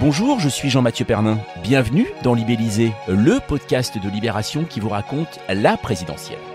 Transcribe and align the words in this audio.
Bonjour, 0.00 0.40
je 0.40 0.48
suis 0.48 0.70
Jean-Mathieu 0.70 1.04
Pernin. 1.04 1.38
Bienvenue 1.62 2.08
dans 2.24 2.34
Libellisé, 2.34 2.90
le 3.06 3.38
podcast 3.46 3.96
de 3.96 4.08
Libération 4.08 4.64
qui 4.64 4.80
vous 4.80 4.88
raconte 4.88 5.38
la 5.48 5.76
présidentielle. 5.76 6.49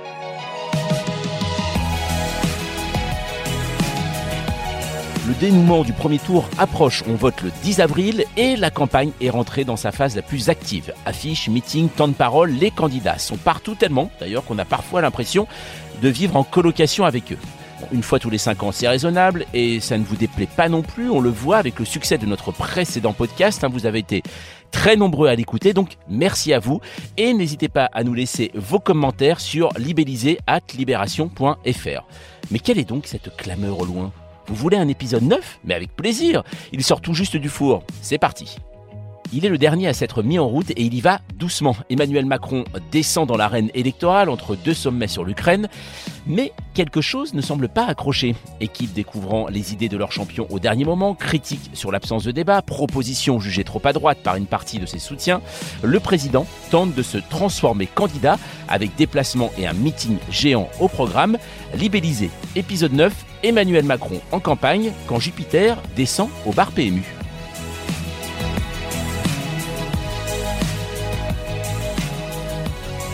Le 5.27 5.34
dénouement 5.34 5.84
du 5.84 5.91
premier 5.91 6.20
tour 6.20 6.47
approche, 6.59 7.03
on 7.07 7.15
vote 7.15 7.41
le 7.41 7.49
10 7.63 7.79
avril 7.79 8.25
et 8.38 8.55
la 8.55 8.70
campagne 8.70 9.09
est 9.21 9.31
rentrée 9.31 9.63
dans 9.63 9.75
sa 9.75 9.91
phase 9.91 10.15
la 10.15 10.21
plus 10.21 10.49
active. 10.49 10.93
Affiches, 11.07 11.49
meetings, 11.49 11.89
temps 11.89 12.07
de 12.07 12.13
parole, 12.13 12.51
les 12.51 12.70
candidats 12.70 13.17
sont 13.17 13.38
partout 13.38 13.73
tellement 13.73 14.11
d'ailleurs 14.20 14.45
qu'on 14.45 14.59
a 14.59 14.65
parfois 14.65 15.01
l'impression 15.01 15.48
de 16.03 16.09
vivre 16.09 16.35
en 16.35 16.43
colocation 16.43 17.05
avec 17.05 17.31
eux. 17.31 17.39
Une 17.91 18.03
fois 18.03 18.20
tous 18.20 18.29
les 18.29 18.38
5 18.38 18.61
ans, 18.61 18.71
c'est 18.71 18.88
raisonnable 18.88 19.48
et 19.55 19.79
ça 19.79 19.98
ne 19.98 20.03
vous 20.03 20.15
déplaît 20.15 20.45
pas 20.45 20.70
non 20.70 20.84
plus. 20.84 21.09
On 21.09 21.21
le 21.21 21.31
voit 21.31 21.57
avec 21.57 21.79
le 21.79 21.85
succès 21.85 22.20
de 22.20 22.27
notre 22.27 22.51
précédent 22.51 23.13
podcast. 23.13 23.63
Hein. 23.63 23.70
vous 23.71 23.87
avez 23.87 23.98
été 23.99 24.21
très 24.70 24.95
nombreux 24.95 25.27
à 25.27 25.34
l'écouter, 25.34 25.73
donc 25.73 25.98
merci 26.07 26.54
à 26.54 26.60
vous. 26.60 26.82
Et 27.17 27.34
n'hésitez 27.34 27.67
pas 27.67 27.89
à 27.93 28.04
nous 28.04 28.13
laisser 28.13 28.51
vos 28.54 28.79
commentaires 28.79 29.39
sur 29.39 29.70
libellisé.libération.fr. 29.79 32.04
Mais 32.51 32.60
quelle 32.60 32.77
est 32.77 32.87
donc 32.87 33.07
cette 33.07 33.35
clameur 33.35 33.79
au 33.79 33.85
loin? 33.85 34.12
Vous 34.48 34.55
voulez 34.55 34.77
un 34.77 34.88
épisode 34.88 35.24
neuf 35.24 35.60
Mais 35.63 35.74
avec 35.74 35.96
plaisir 35.96 36.43
Il 36.71 36.84
sort 36.84 37.01
tout 37.01 37.13
juste 37.13 37.38
du 37.38 37.49
four. 37.49 37.84
C'est 38.01 38.18
parti 38.18 38.57
il 39.34 39.46
est 39.46 39.49
le 39.49 39.57
dernier 39.57 39.88
à 39.88 39.93
s'être 39.93 40.24
mis 40.24 40.40
en 40.40 40.48
route 40.48 40.71
et 40.71 40.82
il 40.82 40.93
y 40.93 41.01
va 41.01 41.20
doucement. 41.35 41.76
Emmanuel 41.90 42.26
Macron 42.26 42.63
descend 42.91 43.27
dans 43.27 43.38
l'arène 43.38 43.70
électorale 43.73 44.29
entre 44.29 44.55
deux 44.55 44.73
sommets 44.73 45.07
sur 45.07 45.26
l'Ukraine, 45.26 45.68
mais 46.27 46.54
quelque 46.73 47.01
chose 47.01 47.34
ne 47.34 47.41
semble 47.41 47.68
pas 47.68 47.85
accrocher. 47.85 48.35
Équipe 48.62 48.93
découvrant 48.93 49.48
les 49.48 49.73
idées 49.73 49.90
de 49.90 49.98
leur 49.98 50.12
champion 50.12 50.48
au 50.49 50.60
dernier 50.60 50.85
moment, 50.85 51.16
critique 51.16 51.71
sur 51.73 51.91
l'absence 51.91 52.23
de 52.23 52.32
débat, 52.32 52.62
proposition 52.62 53.40
jugée 53.40 53.63
trop 53.63 53.82
à 53.84 53.93
droite 53.93 54.20
par 54.23 54.35
une 54.35 54.46
partie 54.46 54.79
de 54.79 54.85
ses 54.85 54.99
soutiens, 54.99 55.41
le 55.84 55.99
président 55.99 56.46
tente 56.70 56.93
de 56.93 57.04
se 57.04 57.18
transformer 57.18 57.88
candidat 57.88 58.38
avec 58.68 58.96
déplacement 58.96 59.51
et 59.57 59.68
un 59.68 59.73
meeting 59.73 60.18
géant 60.29 60.70
au 60.79 60.88
programme. 60.88 61.38
Libellisé, 61.73 62.29
épisode 62.55 62.93
9, 62.93 63.13
Emmanuel 63.46 63.85
Macron 63.85 64.19
en 64.31 64.40
campagne 64.40 64.91
quand 65.06 65.19
Jupiter 65.19 65.78
descend 65.96 66.29
au 66.47 66.51
bar 66.51 66.72
PMU. 66.72 67.03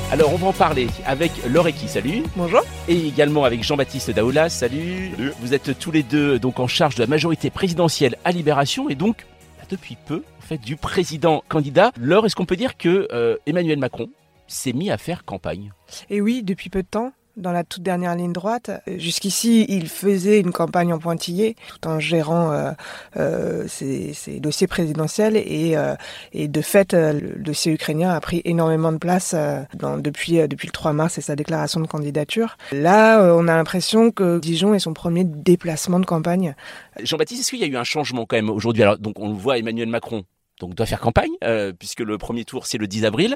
Alors, 0.10 0.34
on 0.34 0.38
va 0.38 0.48
en 0.48 0.54
parler 0.54 0.88
avec 1.06 1.32
Laure 1.50 1.68
qui 1.74 1.90
salut. 1.90 2.24
Bonjour. 2.38 2.62
Et 2.88 3.08
également 3.08 3.44
avec 3.44 3.62
Jean-Baptiste 3.62 4.12
Daoulas, 4.12 4.50
salut. 4.50 5.12
Salut. 5.18 5.34
Vous 5.42 5.54
êtes 5.54 5.78
tous 5.78 5.92
les 5.92 6.04
deux 6.04 6.40
donc 6.40 6.62
en 6.62 6.68
charge 6.68 6.96
de 6.96 7.02
la 7.02 7.08
majorité 7.08 7.50
présidentielle 7.50 8.16
à 8.24 8.32
Libération 8.32 8.90
et 8.90 8.96
donc 8.96 9.26
bah, 9.58 9.66
depuis 9.70 9.98
peu, 10.06 10.24
en 10.40 10.42
fait, 10.42 10.60
du 10.60 10.78
président 10.78 11.44
candidat. 11.50 11.92
Laure, 12.00 12.26
est-ce 12.26 12.38
qu'on 12.38 12.46
peut 12.46 12.56
dire 12.56 12.78
que 12.78 13.10
euh, 13.12 13.36
Emmanuel 13.46 13.80
Macron 13.80 14.10
s'est 14.48 14.74
mis 14.74 14.92
à 14.92 14.98
faire 14.98 15.26
campagne? 15.26 15.74
Et 16.10 16.22
oui, 16.22 16.42
depuis 16.42 16.70
peu 16.70 16.84
de 16.84 16.88
temps, 16.88 17.12
dans 17.38 17.52
la 17.52 17.64
toute 17.64 17.84
dernière 17.84 18.16
ligne 18.16 18.34
droite. 18.34 18.72
Jusqu'ici, 18.98 19.66
il 19.70 19.88
faisait 19.88 20.40
une 20.40 20.52
campagne 20.52 20.94
en 20.94 21.00
pointillé, 21.00 21.56
tout 21.70 21.88
en 21.88 22.00
gérant 22.00 22.52
euh, 22.52 22.72
euh, 23.18 23.66
ses, 23.68 24.40
dossiers 24.40 24.68
présidentiels. 24.68 25.36
Et, 25.38 25.76
euh, 25.76 25.96
de 26.34 26.62
fait, 26.62 26.94
le 26.94 27.42
dossier 27.42 27.74
ukrainien 27.74 28.12
a 28.12 28.20
pris 28.20 28.42
énormément 28.46 28.92
de 28.92 28.98
place 28.98 29.36
depuis, 30.00 30.38
le 30.38 30.72
3 30.72 30.94
mars 30.94 31.18
et 31.18 31.22
sa 31.22 31.36
déclaration 31.36 31.80
de 31.80 31.88
candidature. 31.88 32.58
Là, 32.72 33.34
on 33.36 33.48
a 33.48 33.56
l'impression 33.56 34.12
que 34.12 34.40
Dijon 34.40 34.74
est 34.74 34.80
son 34.80 34.94
premier 34.94 35.24
déplacement 35.24 36.00
de 36.00 36.06
campagne. 36.06 36.56
Jean-Baptiste, 37.02 37.42
est-ce 37.42 37.50
qu'il 37.52 37.60
y 37.60 37.64
a 37.64 37.68
eu 37.68 37.78
un 37.78 37.84
changement 37.84 38.26
quand 38.26 38.36
même 38.36 38.50
aujourd'hui? 38.50 38.84
Alors, 38.84 38.98
donc 38.98 39.20
on 39.20 39.30
le 39.30 39.36
voit, 39.36 39.58
Emmanuel 39.58 39.88
Macron 39.88 40.26
donc 40.62 40.76
doit 40.76 40.86
faire 40.86 41.00
campagne, 41.00 41.32
euh, 41.44 41.74
puisque 41.78 42.02
le 42.02 42.18
premier 42.18 42.46
tour 42.46 42.66
c'est 42.66 42.78
le 42.78 42.88
10 42.88 43.06
avril. 43.06 43.36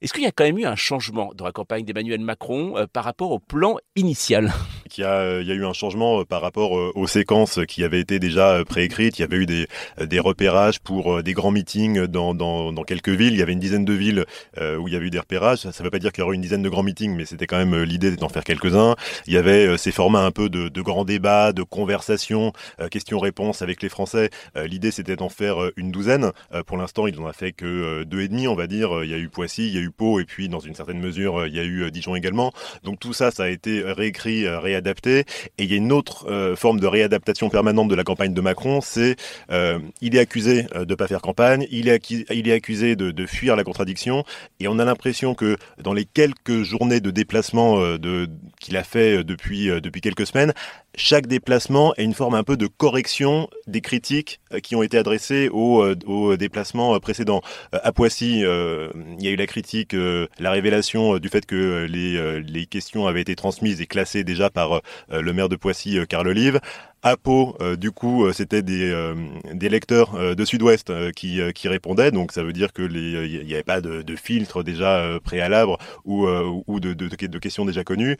Est-ce 0.00 0.12
qu'il 0.12 0.22
y 0.22 0.26
a 0.26 0.32
quand 0.32 0.44
même 0.44 0.58
eu 0.58 0.64
un 0.64 0.76
changement 0.76 1.32
dans 1.34 1.44
la 1.44 1.52
campagne 1.52 1.84
d'Emmanuel 1.84 2.20
Macron 2.20 2.76
euh, 2.76 2.86
par 2.90 3.04
rapport 3.04 3.30
au 3.30 3.38
plan 3.38 3.76
initial? 3.96 4.52
Il 4.98 5.00
y, 5.00 5.04
a, 5.04 5.40
il 5.40 5.46
y 5.46 5.50
a 5.50 5.54
eu 5.54 5.64
un 5.64 5.72
changement 5.72 6.20
euh, 6.20 6.24
par 6.24 6.40
rapport 6.40 6.78
euh, 6.78 6.92
aux 6.94 7.06
séquences 7.06 7.60
qui 7.66 7.84
avaient 7.84 8.00
été 8.00 8.18
déjà 8.18 8.50
euh, 8.50 8.64
préécrites. 8.64 9.18
Il 9.18 9.22
y 9.22 9.24
avait 9.24 9.36
eu 9.36 9.46
des, 9.46 10.20
repérages 10.20 10.80
pour 10.80 11.16
euh, 11.16 11.22
des 11.22 11.32
grands 11.32 11.50
meetings 11.50 12.06
dans, 12.06 12.84
quelques 12.84 13.08
villes. 13.08 13.32
Il 13.32 13.38
y 13.38 13.42
avait 13.42 13.52
une 13.52 13.60
dizaine 13.60 13.84
de 13.84 13.92
villes 13.92 14.24
euh, 14.58 14.76
où 14.76 14.88
il 14.88 14.94
y 14.94 14.96
avait 14.96 15.06
eu 15.06 15.10
des 15.10 15.18
repérages. 15.18 15.58
Ça 15.58 15.70
ne 15.70 15.84
veut 15.84 15.90
pas 15.90 15.98
dire 15.98 16.12
qu'il 16.12 16.22
y 16.22 16.24
aurait 16.24 16.36
une 16.36 16.42
dizaine 16.42 16.62
de 16.62 16.68
grands 16.68 16.82
meetings, 16.82 17.14
mais 17.16 17.24
c'était 17.24 17.46
quand 17.46 17.56
même 17.56 17.74
euh, 17.74 17.84
l'idée 17.84 18.14
d'en 18.16 18.28
faire 18.28 18.44
quelques-uns. 18.44 18.96
Il 19.26 19.32
y 19.32 19.36
avait 19.36 19.66
euh, 19.66 19.76
ces 19.76 19.92
formats 19.92 20.24
un 20.24 20.30
peu 20.30 20.48
de, 20.48 20.80
grands 20.80 21.04
débats, 21.04 21.52
de 21.52 21.62
conversations, 21.62 22.52
euh, 22.80 22.88
questions-réponses 22.88 23.62
avec 23.62 23.82
les 23.82 23.88
Français. 23.88 24.30
Euh, 24.56 24.66
l'idée 24.66 24.90
c'était 24.90 25.16
d'en 25.16 25.28
faire 25.28 25.62
euh, 25.62 25.72
une 25.76 25.90
douzaine. 25.90 26.32
Euh, 26.52 26.62
pour 26.62 26.76
l'instant, 26.76 27.06
il 27.06 27.16
n'en 27.16 27.26
a 27.26 27.32
fait 27.32 27.52
que 27.52 27.64
euh, 27.64 28.04
deux 28.04 28.20
et 28.20 28.28
demi, 28.28 28.48
on 28.48 28.54
va 28.54 28.66
dire. 28.66 29.02
Il 29.04 29.10
y 29.10 29.14
a 29.14 29.18
eu 29.18 29.28
Poissy, 29.28 29.68
il 29.68 29.74
y 29.74 29.78
a 29.78 29.80
eu 29.80 29.90
Pau, 29.90 30.20
et 30.20 30.24
puis 30.24 30.48
dans 30.48 30.60
une 30.60 30.74
certaine 30.74 31.00
mesure, 31.00 31.40
euh, 31.40 31.48
il 31.48 31.54
y 31.54 31.60
a 31.60 31.64
eu 31.64 31.82
euh, 31.82 31.90
Dijon 31.90 32.14
également. 32.14 32.52
Donc 32.82 33.00
tout 33.00 33.12
ça, 33.12 33.30
ça 33.30 33.44
a 33.44 33.48
été 33.48 33.82
réécrit, 33.82 34.46
euh, 34.46 34.58
Et 34.86 35.24
il 35.58 35.70
y 35.70 35.74
a 35.74 35.76
une 35.76 35.92
autre 35.92 36.26
euh, 36.28 36.56
forme 36.56 36.80
de 36.80 36.86
réadaptation 36.86 37.50
permanente 37.50 37.88
de 37.88 37.94
la 37.94 38.04
campagne 38.04 38.34
de 38.34 38.40
Macron, 38.40 38.80
c'est 38.80 39.16
euh, 39.50 39.78
il 40.00 40.16
est 40.16 40.18
accusé 40.18 40.66
euh, 40.74 40.84
de 40.84 40.94
pas 40.94 41.06
faire 41.06 41.20
campagne, 41.20 41.66
il 41.70 41.88
est, 41.88 42.52
accusé 42.52 42.96
de, 42.96 43.26
fuir 43.26 43.56
la 43.56 43.64
contradiction, 43.64 44.24
et 44.60 44.68
on 44.68 44.78
a 44.78 44.84
l'impression 44.84 45.34
que 45.34 45.56
dans 45.82 45.92
les 45.92 46.04
quelques 46.04 46.62
journées 46.62 47.00
de 47.00 47.10
déplacement 47.10 47.80
euh, 47.80 48.26
qu'il 48.60 48.76
a 48.76 48.84
fait 48.84 49.24
depuis 49.24 50.00
quelques 50.02 50.26
semaines, 50.26 50.52
chaque 50.96 51.26
déplacement 51.26 51.94
est 51.96 52.04
une 52.04 52.14
forme 52.14 52.34
un 52.34 52.44
peu 52.44 52.56
de 52.56 52.66
correction 52.66 53.48
des 53.66 53.80
critiques 53.80 54.40
euh, 54.52 54.60
qui 54.60 54.76
ont 54.76 54.82
été 54.82 54.98
adressées 54.98 55.48
au, 55.48 55.82
euh, 55.82 55.96
au 56.06 56.36
déplacement 56.36 56.94
euh, 56.94 56.98
précédent. 56.98 57.42
Euh, 57.74 57.78
À 57.82 57.92
Poissy, 57.92 58.42
euh, 58.44 58.88
il 59.18 59.24
y 59.24 59.28
a 59.28 59.30
eu 59.30 59.36
la 59.36 59.46
critique, 59.46 59.94
euh, 59.94 60.26
la 60.38 60.50
révélation 60.50 61.18
du 61.18 61.28
fait 61.28 61.46
que 61.46 61.86
les, 61.88 62.40
les 62.42 62.66
questions 62.66 63.06
avaient 63.06 63.20
été 63.22 63.34
transmises 63.36 63.80
et 63.80 63.86
classées 63.86 64.24
déjà 64.24 64.50
par 64.50 64.80
le 65.10 65.32
maire 65.32 65.48
de 65.48 65.56
Poissy, 65.56 65.98
Carl 66.08 66.28
Olive. 66.28 66.60
À 67.06 67.18
Pau, 67.18 67.54
euh, 67.60 67.76
du 67.76 67.90
coup, 67.90 68.24
euh, 68.24 68.32
c'était 68.32 68.62
des, 68.62 68.90
euh, 68.90 69.14
des 69.52 69.68
lecteurs 69.68 70.34
de 70.34 70.44
Sud-Ouest 70.46 70.90
qui, 71.12 71.38
qui 71.54 71.68
répondaient, 71.68 72.10
donc 72.10 72.32
ça 72.32 72.42
veut 72.42 72.54
dire 72.54 72.72
que 72.72 72.80
il 72.80 73.44
n'y 73.44 73.52
avait 73.52 73.62
pas 73.62 73.82
de, 73.82 74.16
filtre 74.16 74.62
déjà 74.62 75.18
préalable 75.22 75.72
ou, 76.06 76.26
ou 76.66 76.80
de, 76.80 77.38
questions 77.38 77.66
déjà 77.66 77.84
connues. 77.84 78.16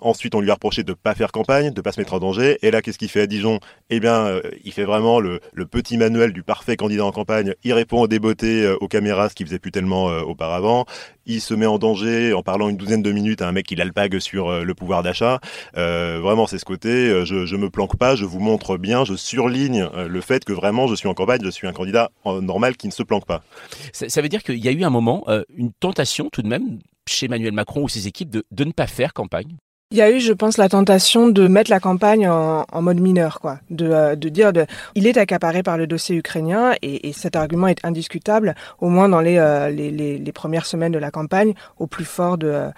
Ensuite, 0.00 0.36
on 0.36 0.40
lui 0.40 0.50
a 0.50 0.54
reproché 0.54 0.84
de 0.84 0.92
pas 0.92 1.16
faire 1.16 1.32
campagne, 1.32 1.72
de 1.72 1.80
pas 1.80 1.90
se 1.90 1.98
mettre 1.98 2.14
en 2.14 2.20
danger. 2.20 2.58
Et 2.62 2.70
là, 2.70 2.80
qu'est-ce 2.80 2.98
qu'il 2.98 3.08
fait 3.08 3.22
à 3.22 3.26
Dijon? 3.26 3.58
Eh 3.88 3.98
bien, 3.98 4.40
il 4.62 4.72
fait 4.72 4.84
vraiment 4.84 5.18
le, 5.18 5.40
petit 5.70 5.96
manuel 5.96 6.32
du 6.32 6.44
parfait 6.44 6.76
candidat 6.76 7.04
en 7.04 7.12
campagne. 7.12 7.54
Il 7.64 7.72
répond 7.72 8.02
aux 8.02 8.08
débeautés, 8.08 8.68
aux 8.80 8.88
caméras, 8.88 9.30
ce 9.30 9.34
qu'il 9.34 9.46
faisait 9.46 9.58
plus 9.58 9.72
tellement 9.72 10.04
auparavant. 10.04 10.84
Il 11.30 11.40
se 11.40 11.54
met 11.54 11.66
en 11.66 11.78
danger 11.78 12.32
en 12.32 12.42
parlant 12.42 12.68
une 12.68 12.76
douzaine 12.76 13.02
de 13.02 13.12
minutes 13.12 13.40
à 13.40 13.46
un 13.48 13.52
mec 13.52 13.66
qui 13.66 13.76
l'alpague 13.76 14.18
sur 14.18 14.48
euh, 14.48 14.64
le 14.64 14.74
pouvoir 14.74 15.04
d'achat. 15.04 15.38
Euh, 15.76 16.18
vraiment, 16.20 16.48
c'est 16.48 16.58
ce 16.58 16.64
côté. 16.64 16.88
euh, 16.88 17.24
je, 17.24 17.46
je 17.46 17.54
me 17.54 17.70
planque 17.70 17.96
pas, 17.96 18.16
je 18.16 18.24
vous 18.24 18.40
montre 18.40 18.76
bien, 18.76 19.04
je 19.04 19.14
surligne 19.14 19.88
le 19.94 20.20
fait 20.20 20.44
que 20.44 20.52
vraiment, 20.52 20.88
je 20.88 20.96
suis 20.96 21.06
en 21.06 21.14
campagne, 21.14 21.40
je 21.44 21.50
suis 21.50 21.68
un 21.68 21.72
candidat 21.72 22.10
normal 22.24 22.76
qui 22.76 22.88
ne 22.88 22.92
se 22.92 23.04
planque 23.04 23.26
pas. 23.26 23.44
ça, 23.92 24.08
ça 24.08 24.22
veut 24.22 24.28
dire 24.28 24.42
qu'il 24.42 24.58
y 24.58 24.68
a 24.68 24.72
eu 24.72 24.82
un 24.82 24.90
moment, 24.90 25.24
une 25.56 25.72
tentation 25.72 26.28
tout 26.32 26.42
de 26.42 26.48
même 26.48 26.80
chez 27.08 27.26
Emmanuel 27.26 27.52
Macron 27.52 27.82
ou 27.82 27.88
ses 27.88 28.08
équipes 28.08 28.30
de, 28.30 28.44
de 28.50 28.64
ne 28.64 28.72
pas 28.72 28.86
faire 28.86 29.12
campagne? 29.12 29.56
Il 29.92 29.96
y 29.96 30.02
a 30.02 30.10
eu, 30.12 30.20
je 30.20 30.32
pense, 30.32 30.56
la 30.56 30.68
tentation 30.68 31.26
de 31.26 31.48
mettre 31.48 31.68
la 31.68 31.80
campagne 31.80 32.28
en, 32.28 32.64
en 32.70 32.80
mode 32.80 33.00
mineur, 33.00 33.40
quoi, 33.40 33.58
de, 33.70 33.90
euh, 33.90 34.14
de 34.14 34.28
dire, 34.28 34.52
de, 34.52 34.64
il 34.94 35.08
est 35.08 35.16
accaparé 35.16 35.64
par 35.64 35.76
le 35.76 35.88
dossier 35.88 36.14
ukrainien 36.14 36.74
et, 36.80 37.08
et 37.08 37.12
cet 37.12 37.34
argument 37.34 37.66
est 37.66 37.84
indiscutable, 37.84 38.54
au 38.78 38.88
moins 38.88 39.08
dans 39.08 39.20
les, 39.20 39.36
euh, 39.38 39.68
les, 39.68 39.90
les, 39.90 40.16
les 40.16 40.32
premières 40.32 40.66
semaines 40.66 40.92
de 40.92 40.98
la 41.00 41.10
campagne, 41.10 41.54
au 41.80 41.88
plus 41.88 42.04
fort 42.04 42.38
de, 42.38 42.68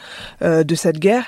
euh, 0.40 0.64
de 0.64 0.74
cette 0.74 0.98
guerre. 0.98 1.26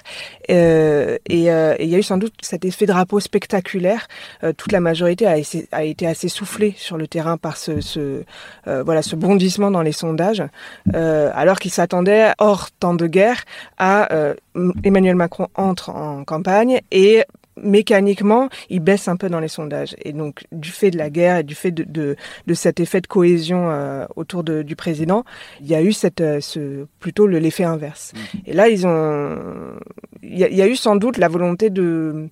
Euh, 0.50 1.19
et, 1.28 1.52
euh, 1.52 1.75
et 1.78 1.84
il 1.84 1.90
y 1.90 1.94
a 1.94 1.98
eu 1.98 2.02
sans 2.02 2.16
doute 2.16 2.32
cet 2.40 2.64
effet 2.64 2.87
drapeau 2.87 3.20
spectaculaire. 3.20 4.06
Euh, 4.42 4.54
toute 4.54 4.72
la 4.72 4.80
majorité 4.80 5.26
a, 5.26 5.34
a 5.72 5.84
été 5.84 6.06
assez 6.06 6.28
soufflée 6.30 6.72
sur 6.78 6.96
le 6.96 7.06
terrain 7.06 7.37
par 7.37 7.58
ce, 7.58 7.82
ce 7.82 8.22
euh, 8.69 8.82
voilà, 8.82 9.02
ce 9.02 9.16
bondissement 9.16 9.70
dans 9.70 9.82
les 9.82 9.92
sondages, 9.92 10.44
euh, 10.94 11.30
alors 11.34 11.58
qu'ils 11.58 11.72
s'attendaient 11.72 12.32
hors 12.38 12.70
temps 12.70 12.94
de 12.94 13.06
guerre 13.06 13.44
à 13.76 14.10
euh, 14.14 14.32
Emmanuel 14.82 15.16
Macron 15.16 15.48
en 15.88 16.25
campagne 16.25 16.81
et 16.91 17.25
mécaniquement, 17.62 18.49
il 18.69 18.81
baisse 18.81 19.09
un 19.09 19.17
peu 19.17 19.29
dans 19.29 19.41
les 19.41 19.49
sondages. 19.49 19.94
Et 20.03 20.12
donc, 20.12 20.44
du 20.53 20.71
fait 20.71 20.91
de 20.91 20.99
la 20.99 21.11
guerre 21.11 21.38
et 21.38 21.43
du 21.43 21.55
fait 21.55 21.71
de, 21.71 21.85
de, 21.85 22.17
de 22.47 22.55
cet 22.55 22.81
effet 22.81 23.00
de 23.00 23.06
cohésion 23.06 23.71
euh, 23.71 24.06
autour 24.17 24.44
de, 24.44 24.62
du 24.62 24.76
président, 24.76 25.25
il 25.61 25.69
y 25.69 25.75
a 25.75 25.82
eu 25.82 25.93
cette, 25.93 26.21
euh, 26.21 26.41
ce, 26.41 26.87
plutôt 26.99 27.26
l'effet 27.26 27.65
inverse. 27.65 28.12
Mmh. 28.12 28.38
Et 28.47 28.53
là, 28.53 28.69
ils 28.69 28.87
ont, 28.87 29.38
il 30.23 30.38
y, 30.38 30.44
a, 30.44 30.49
il 30.49 30.56
y, 30.56 30.62
a 30.62 30.67
eu 30.67 30.76
sans 30.76 30.97
doute 30.97 31.19
la 31.19 31.29
volonté 31.29 31.71
de 31.71 32.29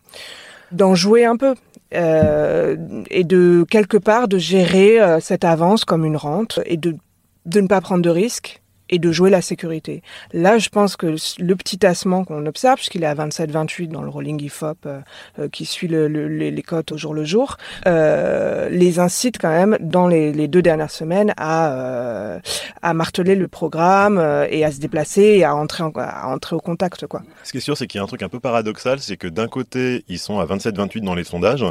d'en 0.73 0.95
jouer 0.95 1.25
un 1.25 1.37
peu. 1.37 1.55
Euh, 1.95 2.77
et 3.11 3.23
de 3.23 3.67
quelque 3.69 3.99
part 3.99 4.27
de 4.27 4.39
gérer 4.39 4.99
euh, 4.99 5.21
cette 5.21 5.45
avance 5.45 5.85
comme 5.85 6.07
une 6.07 6.17
rente 6.17 6.59
et 6.65 6.79
de, 6.79 6.97
de 7.45 7.61
ne 7.61 7.67
pas 7.67 7.83
prendre 7.83 8.03
de 8.03 8.09
risques 8.09 8.62
et 8.93 8.99
de 8.99 9.11
jouer 9.11 9.31
la 9.31 9.43
sécurité. 9.43 10.03
Là, 10.33 10.59
je 10.59 10.69
pense 10.69 10.97
que 10.97 11.17
le 11.39 11.57
petit 11.57 11.79
tassement 11.79 12.25
qu'on 12.25 12.47
observe, 12.47 12.77
puisqu'il 12.77 13.03
est 13.03 13.07
à 13.07 13.15
27-28 13.15 13.89
dans 13.89 14.03
le 14.03 14.11
rolling 14.11 14.41
IFOP 14.41 14.87
euh, 14.87 15.01
euh, 15.39 15.49
qui 15.49 15.65
suit 15.65 15.89
le, 15.89 16.09
le, 16.09 16.29
les, 16.29 16.63
cotes 16.63 16.93
au 16.93 16.99
jour 16.99 17.15
le 17.15 17.25
jour, 17.25 17.57
euh, 17.87 18.69
les 18.69 18.99
incite 18.99 19.39
quand 19.39 19.49
même 19.49 19.79
dans 19.81 20.07
les, 20.07 20.47
deux 20.47 20.61
dernières 20.61 20.91
semaines 20.91 21.33
à, 21.39 22.41
marteler 22.93 23.35
le 23.35 23.49
programme 23.49 24.19
et 24.51 24.65
à 24.65 24.71
se 24.71 24.79
déplacer 24.79 25.23
et 25.23 25.45
à 25.45 25.55
entrer, 25.57 25.83
au 25.83 26.61
contact. 26.61 27.07
Ce 27.43 27.53
qui 27.53 27.57
est 27.57 27.61
sûr, 27.61 27.77
c'est 27.77 27.87
qu'il 27.87 27.99
y 27.99 28.01
a 28.01 28.05
un 28.05 28.07
truc 28.07 28.23
un 28.23 28.29
peu 28.29 28.41
paradoxal, 28.41 28.99
c'est 29.01 29.17
que 29.17 29.29
d'un 29.29 29.49
côté, 29.49 30.05
ils 30.09 30.19
sont 30.19 30.39
à 30.39 30.45
27-28 30.45 31.01
dans 31.01 31.15
les 31.15 31.25
sondages, 31.25 31.65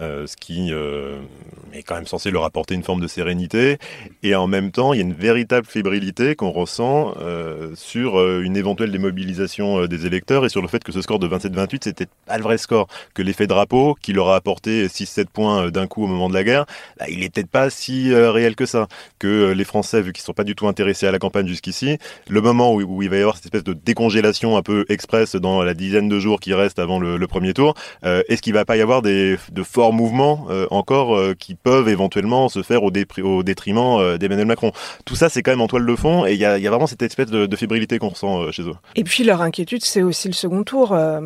ce 0.00 0.36
qui 0.36 0.72
est 0.72 1.82
quand 1.82 1.94
même 1.94 2.06
censé 2.06 2.32
leur 2.32 2.44
apporter 2.44 2.74
une 2.74 2.82
forme 2.82 3.00
de 3.00 3.06
sérénité, 3.06 3.78
et 4.24 4.34
en 4.34 4.48
même 4.48 4.72
temps, 4.72 4.92
il 4.92 4.96
y 4.96 5.00
a 5.00 5.04
une 5.04 5.12
véritable 5.12 5.66
fébrilité 5.66 6.34
qu'on 6.34 6.50
euh, 6.80 7.72
sur 7.74 8.18
euh, 8.18 8.42
une 8.42 8.56
éventuelle 8.56 8.90
démobilisation 8.90 9.80
euh, 9.80 9.88
des 9.88 10.06
électeurs 10.06 10.44
et 10.44 10.48
sur 10.48 10.62
le 10.62 10.68
fait 10.68 10.82
que 10.82 10.92
ce 10.92 11.02
score 11.02 11.18
de 11.18 11.28
27-28, 11.28 11.80
c'était 11.84 12.06
pas 12.26 12.36
le 12.36 12.42
vrai 12.42 12.58
score, 12.58 12.88
que 13.14 13.22
l'effet 13.22 13.46
drapeau, 13.46 13.96
qui 14.00 14.12
leur 14.12 14.30
a 14.30 14.36
apporté 14.36 14.86
6-7 14.86 15.26
points 15.26 15.70
d'un 15.70 15.86
coup 15.86 16.04
au 16.04 16.06
moment 16.06 16.28
de 16.28 16.34
la 16.34 16.44
guerre, 16.44 16.66
bah, 16.98 17.06
il 17.08 17.22
est 17.22 17.32
peut-être 17.32 17.50
pas 17.50 17.70
si 17.70 18.14
réel 18.14 18.56
que 18.56 18.66
ça, 18.66 18.88
que 19.18 19.52
les 19.52 19.64
Français, 19.64 20.00
vu 20.02 20.12
qu'ils 20.12 20.24
sont 20.24 20.32
pas 20.32 20.44
du 20.44 20.54
tout 20.54 20.66
intéressés 20.66 21.06
à 21.06 21.12
la 21.12 21.18
campagne 21.18 21.46
jusqu'ici, 21.46 21.98
le 22.28 22.40
moment 22.40 22.74
où, 22.74 23.02
il 23.02 23.10
va 23.10 23.16
y 23.16 23.20
avoir 23.20 23.36
cette 23.36 23.46
espèce 23.46 23.64
de 23.64 23.72
décongélation 23.72 24.56
un 24.56 24.62
peu 24.62 24.84
express 24.88 25.36
dans 25.36 25.62
la 25.62 25.74
dizaine 25.74 26.08
de 26.08 26.18
jours 26.18 26.40
qui 26.40 26.54
restent 26.54 26.78
avant 26.78 26.98
le, 26.98 27.16
le 27.16 27.26
premier 27.26 27.52
tour, 27.52 27.74
est-ce 28.02 28.42
qu'il 28.42 28.54
va 28.54 28.64
pas 28.64 28.76
y 28.76 28.80
avoir 28.80 29.02
des, 29.02 29.36
de 29.52 29.62
forts 29.62 29.92
mouvements 29.92 30.46
encore 30.70 31.18
qui 31.38 31.54
peuvent 31.54 31.88
éventuellement 31.88 32.48
se 32.48 32.62
faire 32.62 32.82
au, 32.82 32.92
au 33.22 33.42
détriment 33.42 34.16
d'Emmanuel 34.18 34.46
Macron? 34.46 34.72
Tout 35.04 35.16
ça, 35.16 35.28
c'est 35.28 35.42
quand 35.42 35.52
même 35.52 35.60
en 35.60 35.68
toile 35.68 35.86
de 35.86 35.96
fond 35.96 36.26
et 36.26 36.34
il 36.34 36.40
y 36.40 36.44
a 36.44 36.53
il 36.58 36.62
y 36.62 36.66
a 36.66 36.70
vraiment 36.70 36.86
cette 36.86 37.02
espèce 37.02 37.30
de, 37.30 37.56
fébrilité 37.56 37.98
qu'on 37.98 38.08
ressent 38.08 38.42
euh, 38.42 38.50
chez 38.50 38.62
eux. 38.62 38.74
Et 38.96 39.04
puis 39.04 39.24
leur 39.24 39.40
inquiétude, 39.40 39.84
c'est 39.84 40.02
aussi 40.02 40.28
le 40.28 40.34
second 40.34 40.64
tour, 40.64 40.92
euh, 40.92 41.20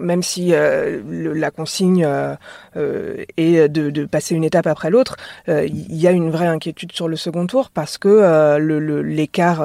même 0.00 0.22
si 0.22 0.52
euh, 0.52 1.00
la 1.34 1.50
consigne 1.50 2.06
est 3.36 3.68
de, 3.68 4.04
passer 4.06 4.34
une 4.34 4.44
étape 4.44 4.66
après 4.66 4.90
l'autre. 4.90 5.16
Il 5.46 5.96
y 5.96 6.06
a 6.06 6.10
une 6.10 6.30
vraie 6.30 6.46
inquiétude 6.46 6.92
sur 6.92 7.08
le 7.08 7.16
second 7.16 7.46
tour 7.46 7.70
parce 7.70 7.98
que 7.98 8.58
l'écart 9.02 9.64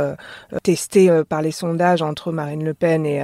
testé 0.63 1.09
par 1.27 1.41
les 1.41 1.51
sondages 1.51 2.01
entre 2.01 2.31
Marine 2.31 2.63
Le 2.63 2.73
Pen 2.73 3.05
et, 3.05 3.23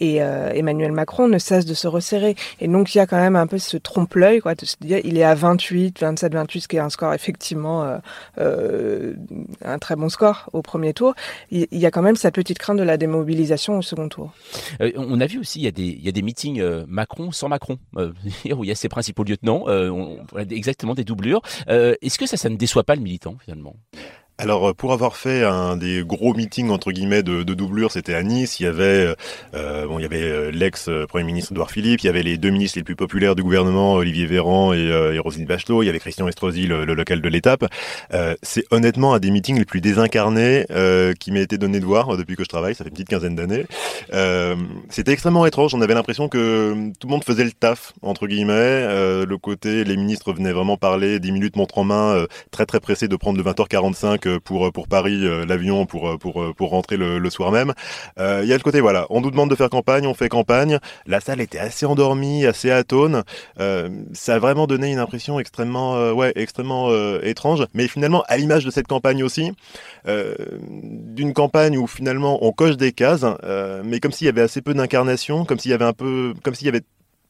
et 0.00 0.16
Emmanuel 0.16 0.92
Macron 0.92 1.28
ne 1.28 1.38
cesse 1.38 1.66
de 1.66 1.74
se 1.74 1.86
resserrer. 1.86 2.34
Et 2.60 2.68
donc 2.68 2.94
il 2.94 2.98
y 2.98 3.00
a 3.00 3.06
quand 3.06 3.18
même 3.18 3.36
un 3.36 3.46
peu 3.46 3.58
ce 3.58 3.76
trompe-l'œil, 3.76 4.40
quoi, 4.40 4.54
de 4.54 4.64
se 4.64 4.76
dire 4.80 5.00
il 5.04 5.18
est 5.18 5.24
à 5.24 5.34
28, 5.34 6.00
27, 6.00 6.34
28, 6.34 6.60
ce 6.60 6.68
qui 6.68 6.76
est 6.76 6.80
un 6.80 6.90
score 6.90 7.14
effectivement 7.14 7.98
un 8.36 9.78
très 9.78 9.96
bon 9.96 10.08
score 10.08 10.48
au 10.52 10.62
premier 10.62 10.83
tour, 10.92 11.14
il 11.50 11.66
y 11.70 11.86
a 11.86 11.90
quand 11.90 12.02
même 12.02 12.16
cette 12.16 12.34
petite 12.34 12.58
crainte 12.58 12.78
de 12.78 12.82
la 12.82 12.96
démobilisation 12.96 13.78
au 13.78 13.82
second 13.82 14.08
tour. 14.08 14.32
Euh, 14.80 14.92
on 14.96 15.20
a 15.20 15.26
vu 15.26 15.38
aussi, 15.38 15.60
il 15.60 15.64
y 15.64 16.08
a 16.08 16.12
des, 16.12 16.22
meetings 16.22 16.60
euh, 16.60 16.84
Macron 16.88 17.32
sans 17.32 17.48
Macron, 17.48 17.78
euh, 17.96 18.12
où 18.54 18.64
il 18.64 18.68
y 18.68 18.70
a 18.70 18.74
ses 18.74 18.88
principaux 18.88 19.24
lieutenants, 19.24 19.66
exactement 20.50 20.94
des 20.94 21.04
doublures. 21.04 21.40
Est-ce 21.66 22.18
que 22.18 22.26
ça, 22.26 22.36
ça 22.36 22.48
ne 22.48 22.56
déçoit 22.56 22.84
pas 22.84 22.94
le 22.94 23.02
militant 23.02 23.36
finalement? 23.44 23.76
Alors 24.38 24.70
euh, 24.70 24.72
pour 24.74 24.92
avoir 24.92 25.16
fait 25.16 25.44
un 25.44 25.76
des 25.76 26.02
gros 26.04 26.34
meetings 26.34 26.70
entre 26.70 26.90
guillemets 26.90 27.22
de, 27.22 27.42
doublure, 27.42 27.92
c'était 27.92 28.14
à 28.14 28.22
Nice. 28.22 28.58
Il 28.58 28.64
y 28.64 28.66
avait 28.66 29.14
euh, 29.54 29.86
bon, 29.86 29.98
il 29.98 30.02
y 30.02 30.04
avait 30.04 30.22
euh, 30.22 30.50
l'ex 30.50 30.90
premier 31.08 31.24
ministre 31.24 31.52
Edouard 31.52 31.70
Philippe, 31.70 32.02
il 32.02 32.06
y 32.06 32.08
avait 32.08 32.22
les 32.22 32.36
deux 32.36 32.50
ministres 32.50 32.78
les 32.78 32.84
plus 32.84 32.96
populaires 32.96 33.36
du 33.36 33.42
gouvernement, 33.42 33.94
Olivier 33.94 34.26
Véran 34.26 34.72
et, 34.72 34.78
euh, 34.78 35.20
Bachelot. 35.46 35.82
Il 35.82 35.86
y 35.86 35.88
avait 35.88 35.98
Christian 35.98 36.26
Estrosi, 36.28 36.66
le, 36.66 36.84
local 36.84 37.20
de 37.20 37.28
l'étape. 37.28 37.64
Euh, 38.12 38.34
c'est 38.42 38.64
honnêtement 38.70 39.14
un 39.14 39.18
des 39.18 39.30
meetings 39.30 39.58
les 39.58 39.64
plus 39.64 39.80
désincarnés 39.80 40.66
qui 41.20 41.32
m'a 41.32 41.40
été 41.40 41.58
donné 41.58 41.80
de 41.80 41.84
voir 41.84 42.16
depuis 42.16 42.36
que 42.36 42.44
je 42.44 42.48
travaille. 42.48 42.74
Ça 42.74 42.84
fait 42.84 42.90
une 42.90 42.94
petite 42.94 43.08
quinzaine 43.08 43.36
d'années. 43.36 43.66
c'était 44.88 45.12
extrêmement 45.12 45.46
étrange. 45.46 45.74
On 45.74 45.80
avait 45.80 45.94
l'impression 45.94 46.28
que 46.28 46.90
tout 46.98 47.06
le 47.06 47.12
monde 47.12 47.24
faisait 47.24 47.44
le 47.44 47.52
taf 47.52 47.92
entre 48.02 48.26
guillemets. 48.26 48.54
le 49.24 49.36
côté 49.36 49.84
les 49.84 49.96
ministres 49.96 50.32
venaient 50.32 50.52
vraiment 50.52 50.76
parler 50.76 51.20
10 51.20 51.32
minutes 51.32 51.56
montre 51.56 51.78
en 51.78 51.84
main, 51.84 52.26
très 52.50 52.66
très 52.66 52.80
pressés 52.80 53.08
de 53.08 53.16
prendre 53.16 53.38
le 53.38 53.44
20h45 53.44 54.23
pour 54.42 54.72
pour 54.72 54.88
Paris 54.88 55.26
euh, 55.26 55.44
l'avion 55.44 55.86
pour 55.86 56.18
pour 56.18 56.54
pour 56.54 56.70
rentrer 56.70 56.96
le, 56.96 57.18
le 57.18 57.30
soir 57.30 57.52
même. 57.52 57.72
Euh, 58.18 58.40
il 58.42 58.48
y 58.48 58.52
a 58.52 58.56
le 58.56 58.62
côté 58.62 58.80
voilà, 58.80 59.06
on 59.10 59.20
nous 59.20 59.30
demande 59.30 59.50
de 59.50 59.54
faire 59.54 59.70
campagne, 59.70 60.06
on 60.06 60.14
fait 60.14 60.28
campagne. 60.28 60.78
La 61.06 61.20
salle 61.20 61.40
était 61.40 61.58
assez 61.58 61.86
endormie, 61.86 62.46
assez 62.46 62.70
atone. 62.70 63.22
Euh, 63.60 63.88
ça 64.12 64.36
a 64.36 64.38
vraiment 64.38 64.66
donné 64.66 64.90
une 64.90 64.98
impression 64.98 65.38
extrêmement 65.38 66.12
ouais 66.12 66.32
extrêmement 66.36 66.90
étrange. 67.22 67.66
Mais 67.74 67.88
finalement 67.88 68.24
à 68.28 68.36
l'image 68.36 68.64
de 68.64 68.70
cette 68.70 68.86
campagne 68.86 69.22
aussi, 69.22 69.52
d'une 70.06 71.32
campagne 71.32 71.78
où 71.78 71.86
finalement 71.86 72.44
on 72.44 72.52
coche 72.52 72.76
des 72.76 72.92
cases, 72.92 73.24
mais 73.84 74.00
comme 74.00 74.12
s'il 74.12 74.26
y 74.26 74.30
avait 74.30 74.42
assez 74.42 74.62
peu 74.62 74.74
d'incarnation, 74.74 75.44
comme 75.44 75.58
s'il 75.58 75.70
y 75.70 75.74
avait 75.74 75.84
un 75.84 75.92
peu 75.92 76.34
comme 76.42 76.54
s'il 76.54 76.66
y 76.66 76.68
avait 76.68 76.82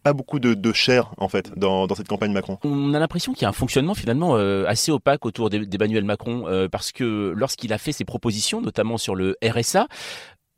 pas 0.04 0.12
beaucoup 0.12 0.38
de, 0.38 0.54
de 0.54 0.72
chair 0.72 1.10
en 1.16 1.28
fait 1.28 1.58
dans, 1.58 1.92
cette 1.94 2.06
campagne 2.06 2.32
Macron. 2.32 2.58
On 2.62 2.94
a 2.94 2.98
l'impression 2.98 3.32
qu'il 3.32 3.42
y 3.42 3.44
a 3.46 3.48
un 3.48 3.52
fonctionnement 3.52 3.94
finalement 3.94 4.36
euh, 4.36 4.64
assez 4.68 4.92
opaque 4.92 5.24
autour 5.26 5.50
d'Emmanuel 5.50 6.04
Macron 6.04 6.44
euh, 6.46 6.68
parce 6.68 6.92
que 6.92 7.32
lorsqu'il 7.34 7.72
a 7.72 7.78
fait 7.78 7.92
ses 7.92 8.04
propositions, 8.04 8.60
notamment 8.60 8.98
sur 8.98 9.14
le 9.14 9.36
RSA, 9.42 9.88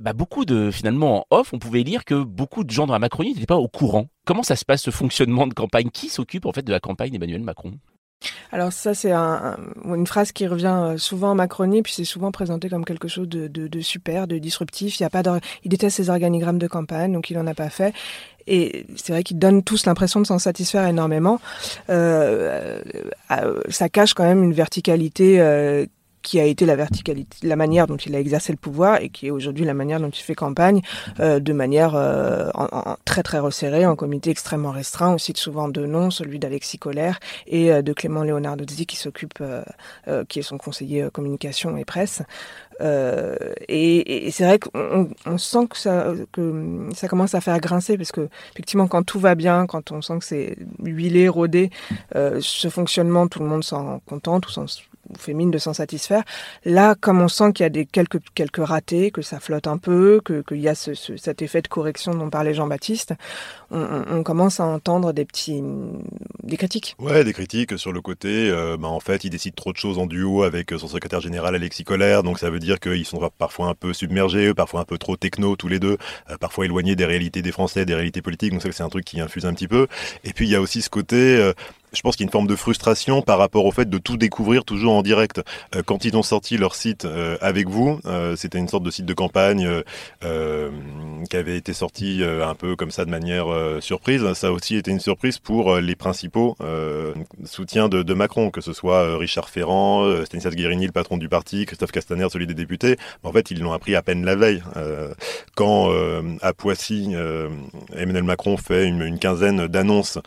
bah 0.01 0.13
beaucoup 0.13 0.45
de 0.45 0.71
finalement 0.71 1.21
en 1.31 1.37
off, 1.37 1.53
on 1.55 1.59
pouvait 1.59 1.85
lire 1.85 2.05
que 2.05 2.23
beaucoup 2.23 2.65
de 2.65 2.71
gens 2.71 2.87
dans 2.87 2.93
la 2.93 2.99
Macronie 2.99 3.33
n'étaient 3.33 3.47
pas 3.47 3.57
au 3.57 3.69
courant. 3.69 4.09
Comment 4.27 4.43
ça 4.43 4.57
se 4.57 4.65
passe 4.65 4.83
ce 4.83 4.91
fonctionnement 4.91 5.47
de 5.47 5.55
campagne? 5.55 5.91
Qui 5.91 6.09
s'occupe 6.09 6.45
en 6.45 6.53
fait 6.53 6.63
de 6.63 6.73
la 6.73 6.81
campagne 6.81 7.13
d'Emmanuel 7.13 7.43
Macron? 7.43 7.79
Alors 8.53 8.73
ça, 8.73 8.95
c'est 8.95 9.13
un, 9.13 9.57
une 9.85 10.07
phrase 10.07 10.33
qui 10.33 10.47
revient 10.47 10.67
euh, 10.67 10.99
souvent 10.99 11.31
en 11.31 11.35
Macronie, 11.35 11.83
puis 11.83 11.93
c'est 11.93 12.05
souvent 12.05 12.31
présenté 12.31 12.69
comme 12.69 12.85
quelque 12.85 13.09
chose 13.09 13.29
de, 13.29 13.49
de, 13.49 13.81
super, 13.81 14.27
de 14.27 14.39
disruptif. 14.39 14.99
Il, 14.99 15.03
y 15.03 15.07
a 15.07 15.11
pas 15.11 15.23
il 15.65 15.69
déteste 15.69 15.97
ses 15.97 16.11
organigrammes 16.11 16.59
de 16.59 16.67
campagne, 16.67 17.13
donc 17.13 17.31
il 17.31 17.37
n'en 17.37 17.47
a 17.47 17.55
pas 17.55 17.71
fait. 17.71 17.95
Et 18.47 18.87
c'est 18.95 19.13
vrai 19.13 19.25
qu'ils 19.25 19.39
donnent 19.39 19.63
tous 19.63 19.87
l'impression 19.87 20.21
de 20.21 20.27
s'en 20.27 20.39
satisfaire 20.39 20.87
énormément. 20.87 21.41
Euh, 21.91 22.81
euh, 23.33 23.61
ça 23.71 23.89
cache 23.89 24.15
quand 24.15 24.25
même 24.25 24.45
une 24.45 24.53
verticalité 24.53 25.41
qui 26.27 26.41
a 26.41 26.45
été 26.45 26.67
la 26.67 26.75
verticalité, 26.75 27.47
la 27.47 27.55
manière 27.55 27.87
dont 27.87 27.97
il 27.97 28.17
a 28.17 28.19
exercé 28.19 28.53
le 28.53 28.59
pouvoir 28.59 29.01
et 29.01 29.11
qui 29.11 29.29
est 29.29 29.31
aujourd'hui 29.31 29.65
la 29.65 29.75
manière 29.75 30.01
dont 30.01 30.11
il 30.11 30.21
fait 30.21 30.35
campagne, 30.35 30.81
euh, 31.21 31.39
de 31.39 31.53
manière 31.53 31.95
euh, 31.95 32.51
très 33.05 33.23
très 33.23 33.39
resserrée, 33.39 33.87
en 33.87 33.95
comité 33.95 34.31
extrêmement 34.31 34.73
restreint. 34.73 35.11
On 35.11 35.19
cite 35.19 35.37
souvent 35.37 35.69
deux 35.69 35.87
noms, 35.87 36.11
celui 36.11 36.41
d'Alexis 36.41 36.79
Collère 36.79 37.21
et 37.47 37.73
euh, 37.73 37.81
de 37.81 37.93
Clément 37.93 38.25
Leonardozzi 38.25 38.87
qui 38.87 38.97
s'occupe, 38.97 39.41
qui 40.29 40.39
est 40.41 40.43
son 40.43 40.59
conseiller 40.59 41.09
communication 41.13 41.77
et 41.77 41.85
presse. 41.85 42.23
et, 42.81 44.29
c'est 44.33 44.45
vrai 44.45 44.59
qu'on 44.59 45.11
on 45.27 45.39
sent 45.39 45.67
que 45.71 45.79
ça, 45.79 46.13
commence 47.09 47.37
à 47.37 47.41
faire 47.41 47.61
grincer 47.61 47.97
parce 47.97 48.11
que 48.11 48.29
effectivement 48.53 48.89
quand 48.89 49.05
tout 49.05 49.21
va 49.21 49.37
bien, 49.37 49.67
quand 49.67 49.93
on 49.93 50.03
sent 50.03 50.19
que 50.19 50.25
c'est 50.25 50.57
huilé, 50.83 51.29
rodé, 51.29 51.71
ce 52.15 52.69
fonctionnement, 52.69 53.29
tout 53.29 53.39
le 53.39 53.47
monde 53.47 53.63
s'en 53.63 54.01
contente, 54.01 54.47
s'en 55.15 55.19
fait 55.19 55.35
mine 55.35 55.51
de 55.51 55.59
s'en 55.59 55.73
satisfaire. 55.73 56.23
Là, 56.65 56.95
comme 56.95 57.21
on 57.21 57.29
sent 57.29 57.53
qu'il 57.53 57.65
y 57.65 57.67
a 57.67 57.71
des 57.71 57.87
quelques 57.87 58.21
quelques 58.35 58.65
ratés, 58.65 59.11
que 59.11 59.23
ça 59.23 59.41
flotte 59.41 59.67
un 59.67 59.79
peu, 59.79 60.21
qu'il 60.25 60.61
y 60.61 60.69
a 60.69 60.75
ce, 60.75 60.95
ce, 60.95 61.17
cet 61.17 61.43
effet 61.43 61.63
de 61.63 61.69
correction 61.69 62.15
dont 62.15 62.31
parlait 62.31 62.55
Jean-Baptiste, 62.55 63.15
on, 63.71 64.05
on, 64.11 64.23
commence 64.23 64.61
à 64.61 64.65
entendre 64.65 65.13
des 65.13 65.25
petits 65.25 65.63
des 66.43 66.57
critiques. 66.57 66.97
Ouais, 66.99 67.25
des 67.25 67.33
critiques 67.33 67.79
sur 67.79 67.93
le 67.93 68.01
côté. 68.01 68.51
Euh, 68.51 68.77
bah, 68.77 68.89
en 68.89 69.01
fait, 69.01 69.25
il 69.25 69.31
décide 69.31 69.55
trop 69.55 69.73
de 69.73 69.77
choses 69.77 69.99
en 69.99 70.07
duo 70.07 70.43
avec 70.43 70.71
son 70.71 70.89
secrétaire 70.89 71.21
général 71.21 71.55
Alexis 71.55 71.85
Collère, 71.85 72.23
donc 72.23 72.39
ça 72.39 72.51
veut 72.51 72.59
dire 72.59 72.81
qu'ils 72.81 73.05
sont 73.05 73.21
parfois 73.39 73.69
un 73.69 73.75
peu 73.75 73.93
submergés, 73.93 74.55
parfois 74.55 74.81
un 74.81 74.85
peu 74.85 74.99
trop 74.99 75.17
techno 75.17 75.57
tous 75.57 75.69
les 75.69 75.79
deux, 75.79 75.99
euh, 76.31 76.37
parfois 76.39 76.65
éloignés 76.65 76.97
des 76.97 77.05
réalités 77.05 77.43
des 77.43 77.53
Français, 77.53 77.85
des 77.85 77.95
réalités 77.95 78.23
politiques. 78.23 78.53
Donc 78.53 78.63
ça, 78.63 78.71
c'est 78.73 78.83
un 78.83 78.89
truc 78.89 79.05
qui 79.05 79.21
infuse 79.21 79.47
un 79.47 79.55
petit 79.55 79.69
peu. 79.69 79.87
Et 80.25 80.33
puis 80.33 80.47
il 80.47 80.51
y 80.51 80.57
a 80.57 80.61
aussi 80.61 80.83
ce 80.83 80.91
côté. 80.91 81.37
Euh, 81.37 81.53
je 81.93 82.03
pense 82.03 82.17
qu'il 82.17 82.25
y 82.25 82.27
a 82.27 82.29
une 82.29 82.33
forme 82.33 82.47
de 82.47 82.57
frustration 82.57 83.23
par 83.23 83.39
rapport 83.39 83.65
au 83.65 83.73
fait 83.73 83.89
de 83.89 83.99
tout 83.99 84.17
découvrir 84.17 84.65
toujours 84.65 84.95
en 84.95 85.03
direct. 85.03 85.41
Euh, 85.75 85.83
quand 85.85 86.05
ils 86.05 86.17
ont 86.17 86.23
sorti 86.23 86.57
leur 86.57 86.75
site 86.75 87.05
euh, 87.05 87.37
avec 87.41 87.69
vous, 87.69 88.01
euh, 88.07 88.37
c'était 88.37 88.59
une 88.59 88.69
sorte 88.69 88.83
de 88.83 88.91
site 88.91 89.07
de 89.07 89.15
campagne 89.15 89.69
qui 91.31 91.37
avait 91.37 91.57
été 91.57 91.73
sorti 91.73 92.23
un 92.23 92.55
peu 92.55 92.77
comme 92.77 92.91
ça 92.91 93.05
de 93.05 93.11
manière 93.11 93.47
surprise. 93.81 94.33
Ça 94.35 94.49
a 94.49 94.51
aussi 94.51 94.77
été 94.77 94.91
une 94.91 95.01
surprise 95.01 95.39
pour 95.39 95.77
les 95.77 95.95
principaux 95.95 96.57
soutiens 97.45 97.89
de, 97.89 98.15
Macron, 98.15 98.51
que 98.51 98.61
ce 98.61 98.73
soit 98.73 99.17
Richard 99.17 99.49
Ferrand, 99.49 100.25
Stanislas 100.25 100.55
Guérini, 100.55 100.87
le 100.87 100.93
patron 100.93 101.17
du 101.17 101.29
parti, 101.29 101.67
Christophe 101.67 101.93
Castaner, 101.93 102.27
celui 102.31 102.47
des 102.47 102.55
députés. 102.55 102.97
En 103.23 103.33
fait, 103.33 103.51
ils 103.51 103.61
l'ont 103.61 103.73
appris 103.73 103.95
à 103.95 104.03
peine 104.03 104.25
la 104.25 104.37
veille. 104.37 104.63
quand 105.55 105.91
à 106.43 106.53
Poissy, 106.53 107.15
Emmanuel 107.97 108.25
Macron 108.25 108.57
fait 108.57 108.87
une, 108.87 109.03
une 109.03 109.19
quinzaine 109.19 109.67
d'annonces, 109.67 110.19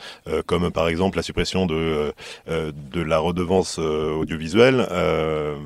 comme 0.46 0.72
par 0.72 0.88
exemple 0.88 1.18
la 1.18 1.24
suppression 1.24 1.49
de, 1.56 2.14
euh, 2.48 2.72
de 2.92 3.02
la 3.02 3.20
redevance 3.20 3.78
euh, 3.80 4.14
audiovisuelle 4.14 4.88
euh, 4.92 5.58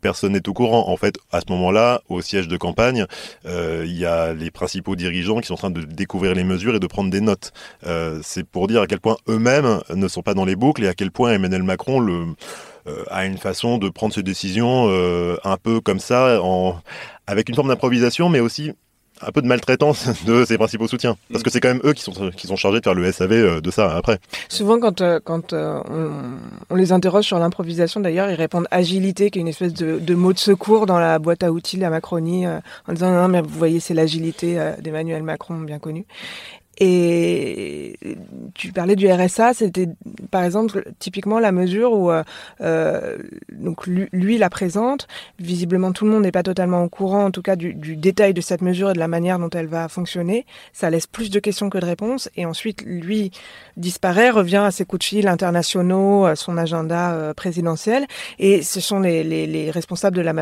personne 0.00 0.32
n'est 0.32 0.48
au 0.50 0.52
courant. 0.52 0.90
En 0.90 0.98
fait, 0.98 1.16
à 1.32 1.40
ce 1.40 1.46
moment-là, 1.48 2.02
au 2.10 2.20
siège 2.20 2.46
de 2.46 2.58
campagne, 2.58 3.06
il 3.46 3.98
y 3.98 4.04
a 4.04 4.34
les 4.34 4.50
principaux 4.50 4.96
dirigeants 4.96 5.40
qui 5.40 5.46
sont 5.46 5.54
en 5.54 5.56
train 5.56 5.70
de 5.70 5.80
découvrir 5.80 6.34
les 6.34 6.44
mesures 6.44 6.74
et 6.74 6.78
de 6.78 6.86
prendre 6.86 7.08
des 7.08 7.22
notes. 7.22 7.54
c'est 8.22 8.46
pour 8.46 8.66
dire 8.66 8.82
à 8.82 8.86
quel 8.86 9.00
point 9.00 9.16
eux-mêmes 9.30 9.80
ne 9.94 10.06
sont 10.06 10.20
pas 10.20 10.34
dans 10.34 10.44
les 10.44 10.56
boucles 10.56 10.84
et 10.84 10.88
à 10.88 10.92
quel 10.92 11.10
point 11.10 11.32
Emmanuel 11.32 11.62
Macron 11.62 12.34
a 13.10 13.24
une 13.24 13.38
façon 13.38 13.78
de 13.78 13.88
prendre 13.88 14.12
ses 14.12 14.22
décisions 14.22 14.90
un 15.42 15.56
peu 15.56 15.80
comme 15.80 16.00
ça, 16.00 16.38
en, 16.42 16.78
avec 17.26 17.48
une 17.48 17.54
forme 17.54 17.68
d'improvisation, 17.68 18.28
mais 18.28 18.40
aussi 18.40 18.72
un 19.22 19.30
peu 19.32 19.42
de 19.42 19.46
maltraitance 19.46 20.08
de 20.26 20.44
ses 20.44 20.58
principaux 20.58 20.88
soutiens. 20.88 21.16
Parce 21.30 21.42
que 21.42 21.50
c'est 21.50 21.60
quand 21.60 21.68
même 21.68 21.80
eux 21.84 21.92
qui 21.92 22.02
sont, 22.02 22.30
qui 22.30 22.46
sont 22.46 22.56
chargés 22.56 22.80
de 22.80 22.84
faire 22.84 22.94
le 22.94 23.10
SAV 23.10 23.32
euh, 23.32 23.60
de 23.60 23.70
ça 23.70 23.94
après. 23.96 24.18
Souvent, 24.48 24.78
quand, 24.78 25.00
euh, 25.00 25.20
quand 25.22 25.52
euh, 25.52 25.80
on, 26.70 26.74
les 26.74 26.92
interroge 26.92 27.24
sur 27.24 27.38
l'improvisation, 27.38 28.00
d'ailleurs, 28.00 28.30
ils 28.30 28.34
répondent 28.34 28.66
agilité, 28.70 29.30
qui 29.30 29.38
est 29.38 29.42
une 29.42 29.48
espèce 29.48 29.74
de, 29.74 29.98
de 29.98 30.14
mot 30.14 30.32
de 30.32 30.38
secours 30.38 30.86
dans 30.86 30.98
la 30.98 31.18
boîte 31.18 31.42
à 31.42 31.52
outils 31.52 31.76
de 31.76 31.82
la 31.82 31.90
Macronie, 31.90 32.46
en 32.46 32.92
disant 32.92 33.12
non, 33.12 33.28
mais 33.28 33.40
vous 33.40 33.48
voyez, 33.48 33.80
c'est 33.80 33.94
l'agilité 33.94 34.72
d'Emmanuel 34.80 35.22
Macron, 35.22 35.58
bien 35.60 35.78
connu. 35.78 36.04
Et 36.78 37.96
tu 38.54 38.72
parlais 38.72 38.96
du 38.96 39.10
RSA, 39.10 39.54
c'était 39.54 39.88
par 40.30 40.42
exemple 40.42 40.84
typiquement 40.98 41.38
la 41.38 41.52
mesure 41.52 41.92
où 41.92 42.10
euh, 42.10 42.22
euh 42.60 43.18
donc 43.52 43.86
lui, 43.86 44.38
la 44.38 44.50
présente. 44.50 45.06
Visiblement, 45.38 45.92
tout 45.92 46.04
le 46.04 46.10
monde 46.10 46.22
n'est 46.22 46.32
pas 46.32 46.42
totalement 46.42 46.82
au 46.82 46.88
courant, 46.88 47.26
en 47.26 47.30
tout 47.30 47.42
cas 47.42 47.56
du, 47.56 47.72
du, 47.74 47.96
détail 47.96 48.34
de 48.34 48.40
cette 48.40 48.62
mesure 48.62 48.90
et 48.90 48.92
de 48.92 48.98
la 48.98 49.08
manière 49.08 49.38
dont 49.38 49.50
elle 49.50 49.66
va 49.66 49.88
fonctionner. 49.88 50.44
Ça 50.72 50.90
laisse 50.90 51.06
plus 51.06 51.30
de 51.30 51.38
questions 51.38 51.70
que 51.70 51.78
de 51.78 51.84
réponses. 51.84 52.28
Et 52.36 52.46
ensuite, 52.46 52.82
lui 52.82 53.30
disparaît, 53.76 54.30
revient 54.30 54.62
à 54.66 54.70
ses 54.70 54.84
coups 54.84 55.00
de 55.00 55.04
fil 55.04 55.28
internationaux, 55.28 56.24
à 56.26 56.36
son 56.36 56.56
agenda 56.56 57.12
euh, 57.12 57.34
présidentiel. 57.34 58.06
Et 58.38 58.62
ce 58.62 58.80
sont 58.80 59.00
les, 59.00 59.24
les, 59.24 59.46
les 59.46 59.70
responsables 59.70 60.16
de 60.16 60.22
la, 60.22 60.32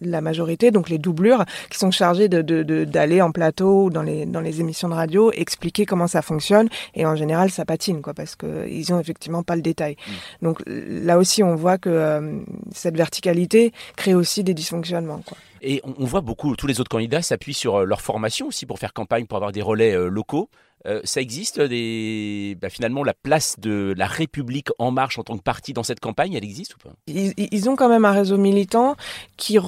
la, 0.00 0.20
majorité, 0.20 0.70
donc 0.70 0.88
les 0.88 0.98
doublures, 0.98 1.44
qui 1.70 1.78
sont 1.78 1.90
chargés 1.90 2.28
d'aller 2.28 2.64
de, 2.64 2.84
de, 2.84 3.20
en 3.20 3.32
plateau 3.32 3.84
ou 3.84 3.90
dans 3.90 4.02
les, 4.02 4.26
dans 4.26 4.40
les 4.40 4.60
émissions 4.60 4.88
de 4.88 4.94
radio, 4.94 5.30
expliquer 5.32 5.71
comment 5.86 6.06
ça 6.06 6.22
fonctionne 6.22 6.68
et 6.94 7.06
en 7.06 7.16
général 7.16 7.50
ça 7.50 7.64
patine 7.64 8.02
quoi 8.02 8.14
parce 8.14 8.36
que 8.36 8.68
ils 8.68 8.92
ont 8.92 9.00
effectivement 9.00 9.42
pas 9.42 9.56
le 9.56 9.62
détail. 9.62 9.96
Mm. 10.06 10.44
Donc 10.44 10.62
là 10.66 11.18
aussi 11.18 11.42
on 11.42 11.54
voit 11.54 11.78
que 11.78 11.90
euh, 11.90 12.38
cette 12.72 12.96
verticalité 12.96 13.72
crée 13.96 14.14
aussi 14.14 14.44
des 14.44 14.54
dysfonctionnements 14.54 15.22
quoi. 15.24 15.36
Et 15.64 15.80
on 15.84 16.04
voit 16.04 16.22
beaucoup, 16.22 16.56
tous 16.56 16.66
les 16.66 16.80
autres 16.80 16.88
candidats 16.88 17.22
s'appuient 17.22 17.54
sur 17.54 17.76
euh, 17.76 17.84
leur 17.84 18.00
formation 18.00 18.48
aussi 18.48 18.66
pour 18.66 18.80
faire 18.80 18.92
campagne, 18.92 19.26
pour 19.26 19.36
avoir 19.36 19.52
des 19.52 19.62
relais 19.62 19.94
euh, 19.94 20.08
locaux. 20.08 20.50
Euh, 20.86 21.00
ça 21.04 21.20
existe 21.20 21.60
des, 21.60 22.56
bah, 22.60 22.68
finalement 22.68 23.04
la 23.04 23.14
place 23.14 23.58
de 23.58 23.94
la 23.96 24.06
République 24.06 24.68
en 24.78 24.90
marche 24.90 25.18
en 25.18 25.22
tant 25.22 25.36
que 25.36 25.42
parti 25.42 25.72
dans 25.72 25.82
cette 25.82 26.00
campagne, 26.00 26.34
elle 26.34 26.44
existe 26.44 26.74
ou 26.74 26.78
pas? 26.78 26.90
Ils, 27.06 27.68
ont 27.68 27.76
quand 27.76 27.88
même 27.88 28.04
un 28.04 28.12
réseau 28.12 28.36
militant 28.36 28.96
qui, 29.36 29.58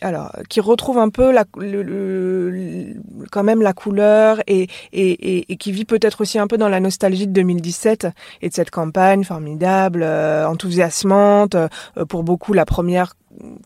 alors, 0.00 0.32
qui 0.48 0.60
retrouve 0.60 0.98
un 0.98 1.10
peu 1.10 1.30
la, 1.30 1.44
quand 3.30 3.42
même 3.44 3.62
la 3.62 3.72
couleur 3.72 4.40
et, 4.46 4.68
et, 4.92 5.52
et, 5.52 5.56
qui 5.56 5.72
vit 5.72 5.84
peut-être 5.84 6.20
aussi 6.22 6.38
un 6.38 6.46
peu 6.46 6.58
dans 6.58 6.68
la 6.68 6.80
nostalgie 6.80 7.26
de 7.26 7.32
2017 7.32 8.08
et 8.40 8.48
de 8.48 8.54
cette 8.54 8.70
campagne 8.70 9.24
formidable, 9.24 10.02
enthousiasmante, 10.04 11.56
pour 12.08 12.24
beaucoup 12.24 12.52
la 12.52 12.64
première 12.64 13.14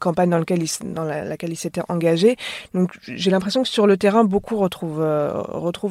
campagne 0.01 0.31
dans, 0.31 0.39
lequel 0.39 0.63
il, 0.63 0.93
dans 0.95 1.05
laquelle 1.05 1.51
il 1.51 1.57
s'était 1.57 1.83
engagé. 1.89 2.37
Donc 2.75 2.91
j'ai 3.07 3.31
l'impression 3.31 3.63
que 3.63 3.69
sur 3.69 3.87
le 3.87 3.97
terrain, 3.97 4.25
beaucoup 4.25 4.57
retrouvent, 4.57 5.01
euh, 5.01 5.43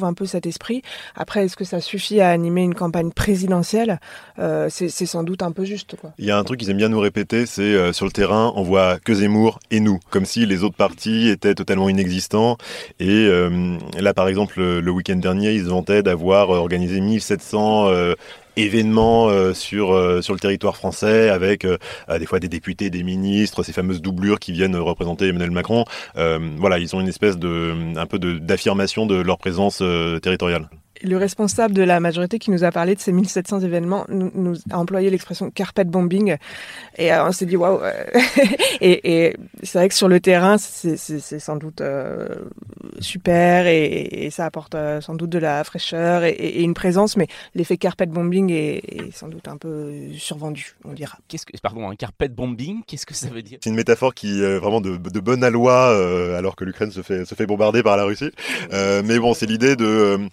un 0.02 0.14
peu 0.14 0.26
cet 0.26 0.46
esprit. 0.46 0.82
Après, 1.14 1.44
est-ce 1.44 1.56
que 1.56 1.64
ça 1.64 1.80
suffit 1.80 2.20
à 2.20 2.30
animer 2.30 2.62
une 2.62 2.74
campagne 2.74 3.10
présidentielle? 3.10 4.00
Euh, 4.38 4.68
C'est 4.70 4.88
sans 5.06 5.22
doute 5.22 5.42
un 5.42 5.52
peu 5.52 5.64
juste. 5.64 5.96
Quoi. 5.96 6.12
Il 6.18 6.24
y 6.24 6.30
a 6.30 6.38
un 6.38 6.44
truc 6.44 6.60
qu'ils 6.60 6.70
aiment 6.70 6.76
bien 6.76 6.88
nous 6.88 7.00
répéter, 7.00 7.46
c'est 7.46 7.62
euh, 7.62 7.92
sur 7.92 8.04
le 8.04 8.12
terrain, 8.12 8.52
on 8.56 8.62
voit 8.62 8.98
que 8.98 9.14
Zemmour 9.14 9.58
et 9.70 9.80
nous, 9.80 9.98
comme 10.10 10.24
si 10.24 10.46
les 10.46 10.64
autres 10.64 10.76
partis 10.76 11.28
étaient 11.28 11.54
totalement 11.54 11.88
inexistants. 11.88 12.56
Et 13.00 13.28
là, 13.98 14.14
par 14.14 14.28
exemple, 14.28 14.60
le, 14.60 14.90
week-end 14.90 15.16
dernier, 15.16 15.52
ils 15.52 15.64
se 15.64 15.68
vantaient 15.68 16.02
d'avoir 16.02 16.50
organisé 16.50 17.00
1700 17.00 18.14
événements 18.56 19.28
euh, 19.28 19.54
sur 19.54 19.92
euh, 19.92 20.22
sur 20.22 20.34
le 20.34 20.40
territoire 20.40 20.76
français 20.76 21.28
avec 21.28 21.64
euh, 21.64 21.76
des 22.18 22.26
fois 22.26 22.40
des 22.40 22.48
députés, 22.48 22.90
des 22.90 23.02
ministres, 23.02 23.62
ces 23.62 23.72
fameuses 23.72 24.02
doublures 24.02 24.38
qui 24.38 24.52
viennent 24.52 24.76
représenter 24.76 25.28
Emmanuel 25.28 25.50
Macron. 25.50 25.84
voilà, 26.14 26.78
ils 26.78 26.94
ont 26.96 27.00
une 27.00 27.08
espèce 27.08 27.38
de 27.38 27.74
un 27.96 28.06
peu 28.06 28.18
d'affirmation 28.18 29.06
de 29.06 29.16
leur 29.16 29.38
présence 29.38 29.82
territoriale 30.22 30.68
le 31.02 31.16
responsable 31.16 31.74
de 31.74 31.82
la 31.82 32.00
majorité 32.00 32.38
qui 32.38 32.50
nous 32.50 32.64
a 32.64 32.70
parlé 32.70 32.94
de 32.94 33.00
ces 33.00 33.12
1700 33.12 33.60
événements 33.60 34.06
nous, 34.08 34.54
a 34.70 34.78
employé 34.78 35.10
l'expression 35.10 35.50
carpet 35.50 35.84
bombing. 35.84 36.36
Et 36.98 37.12
euh, 37.12 37.26
on 37.26 37.32
s'est 37.32 37.46
dit 37.46 37.56
waouh 37.56 37.80
et, 38.80 39.26
et 39.26 39.36
c'est 39.62 39.78
vrai 39.78 39.88
que 39.88 39.94
sur 39.94 40.08
le 40.08 40.20
terrain 40.20 40.56
c'est 40.58 40.96
sans 41.38 41.56
doute 41.56 41.80
euh, 41.80 42.28
super 43.00 43.66
et, 43.66 44.28
ça 44.30 44.44
apporte 44.44 44.74
euh, 44.74 45.00
sans 45.00 45.14
doute 45.14 45.30
de 45.30 45.38
la 45.38 45.62
fraîcheur 45.64 46.24
et, 46.24 46.62
une 46.62 46.74
présence 46.74 47.16
mais 47.16 47.26
l'effet 47.54 47.76
carpet 47.76 48.06
bombing 48.06 48.50
est, 48.50 49.12
sans 49.12 49.28
doute 49.28 49.48
un 49.48 49.56
peu 49.56 49.92
survendu 50.16 50.76
on 50.84 50.92
dira. 50.92 51.18
Qu'est-ce 51.28 51.46
que 51.46 51.56
pardon 51.62 51.90
un 51.90 51.96
carpet 51.96 52.28
bombing 52.28 52.82
qu'est-ce 52.86 53.06
que 53.06 53.14
ça 53.14 53.28
veut 53.28 53.42
dire? 53.42 53.58
C'est 53.62 53.70
une 53.70 53.76
métaphore 53.76 54.14
qui 54.14 54.42
est 54.42 54.58
vraiment 54.58 54.80
de, 54.80 54.96
de 54.96 55.20
bonne 55.20 55.44
aloi 55.44 56.36
alors 56.36 56.56
que 56.56 56.64
l'Ukraine 56.64 56.90
se 56.90 57.02
fait 57.02 57.24
se 57.24 57.34
fait 57.34 57.46
bombarder 57.46 57.82
par 57.82 57.96
la 57.96 58.04
Russie. 58.04 58.30
Mais 58.72 59.18
bon 59.18 59.34
c'est 59.34 59.46
l'idée 59.46 59.76
de 59.76 60.28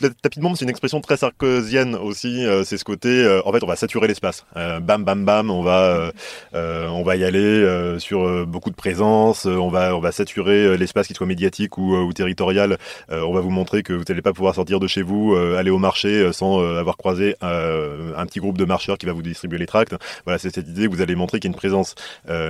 le 0.00 0.10
c'est 0.54 0.64
une 0.64 0.70
expression 0.70 1.00
très 1.00 1.16
sarkozienne 1.16 1.94
aussi. 1.94 2.44
Euh, 2.46 2.64
c'est 2.64 2.78
ce 2.78 2.84
côté, 2.84 3.08
euh, 3.08 3.40
en 3.44 3.52
fait, 3.52 3.62
on 3.62 3.66
va 3.66 3.76
saturer 3.76 4.08
l'espace. 4.08 4.44
Euh, 4.56 4.80
bam, 4.80 5.04
bam, 5.04 5.24
bam, 5.24 5.50
on 5.50 5.62
va, 5.62 6.12
on 6.54 7.02
va 7.02 7.16
y 7.16 7.24
aller 7.24 7.98
sur 7.98 8.46
beaucoup 8.46 8.70
de 8.70 8.74
présence. 8.74 9.46
on 9.46 9.68
va, 9.68 9.96
on 9.96 10.00
va 10.00 10.12
saturer 10.12 10.76
l'espace, 10.76 11.06
qu'il 11.06 11.16
soit 11.16 11.26
médiatique 11.26 11.78
ou, 11.78 12.12
territorial. 12.12 12.78
on 13.10 13.32
va 13.32 13.40
vous 13.40 13.50
montrer 13.50 13.82
que 13.82 13.92
vous 13.92 14.04
n'allez 14.08 14.22
pas 14.22 14.32
pouvoir 14.32 14.54
sortir 14.54 14.80
de 14.80 14.86
chez 14.86 15.02
vous, 15.02 15.34
aller 15.34 15.70
au 15.70 15.78
marché 15.78 16.32
sans 16.32 16.60
avoir 16.60 16.96
croisé 16.96 17.36
un 17.40 18.26
petit 18.26 18.40
groupe 18.40 18.58
de 18.58 18.64
marcheurs 18.64 18.98
qui 18.98 19.06
va 19.06 19.12
vous 19.12 19.22
distribuer 19.22 19.58
les 19.58 19.66
tracts. 19.66 19.94
Voilà, 20.24 20.38
c'est 20.38 20.50
cette 20.54 20.68
idée 20.68 20.86
que 20.86 20.92
vous 20.92 21.02
allez 21.02 21.14
montrer 21.14 21.40
qu'il 21.40 21.50
y 21.50 21.52
a 21.52 21.54
une 21.54 21.58
présence 21.58 21.94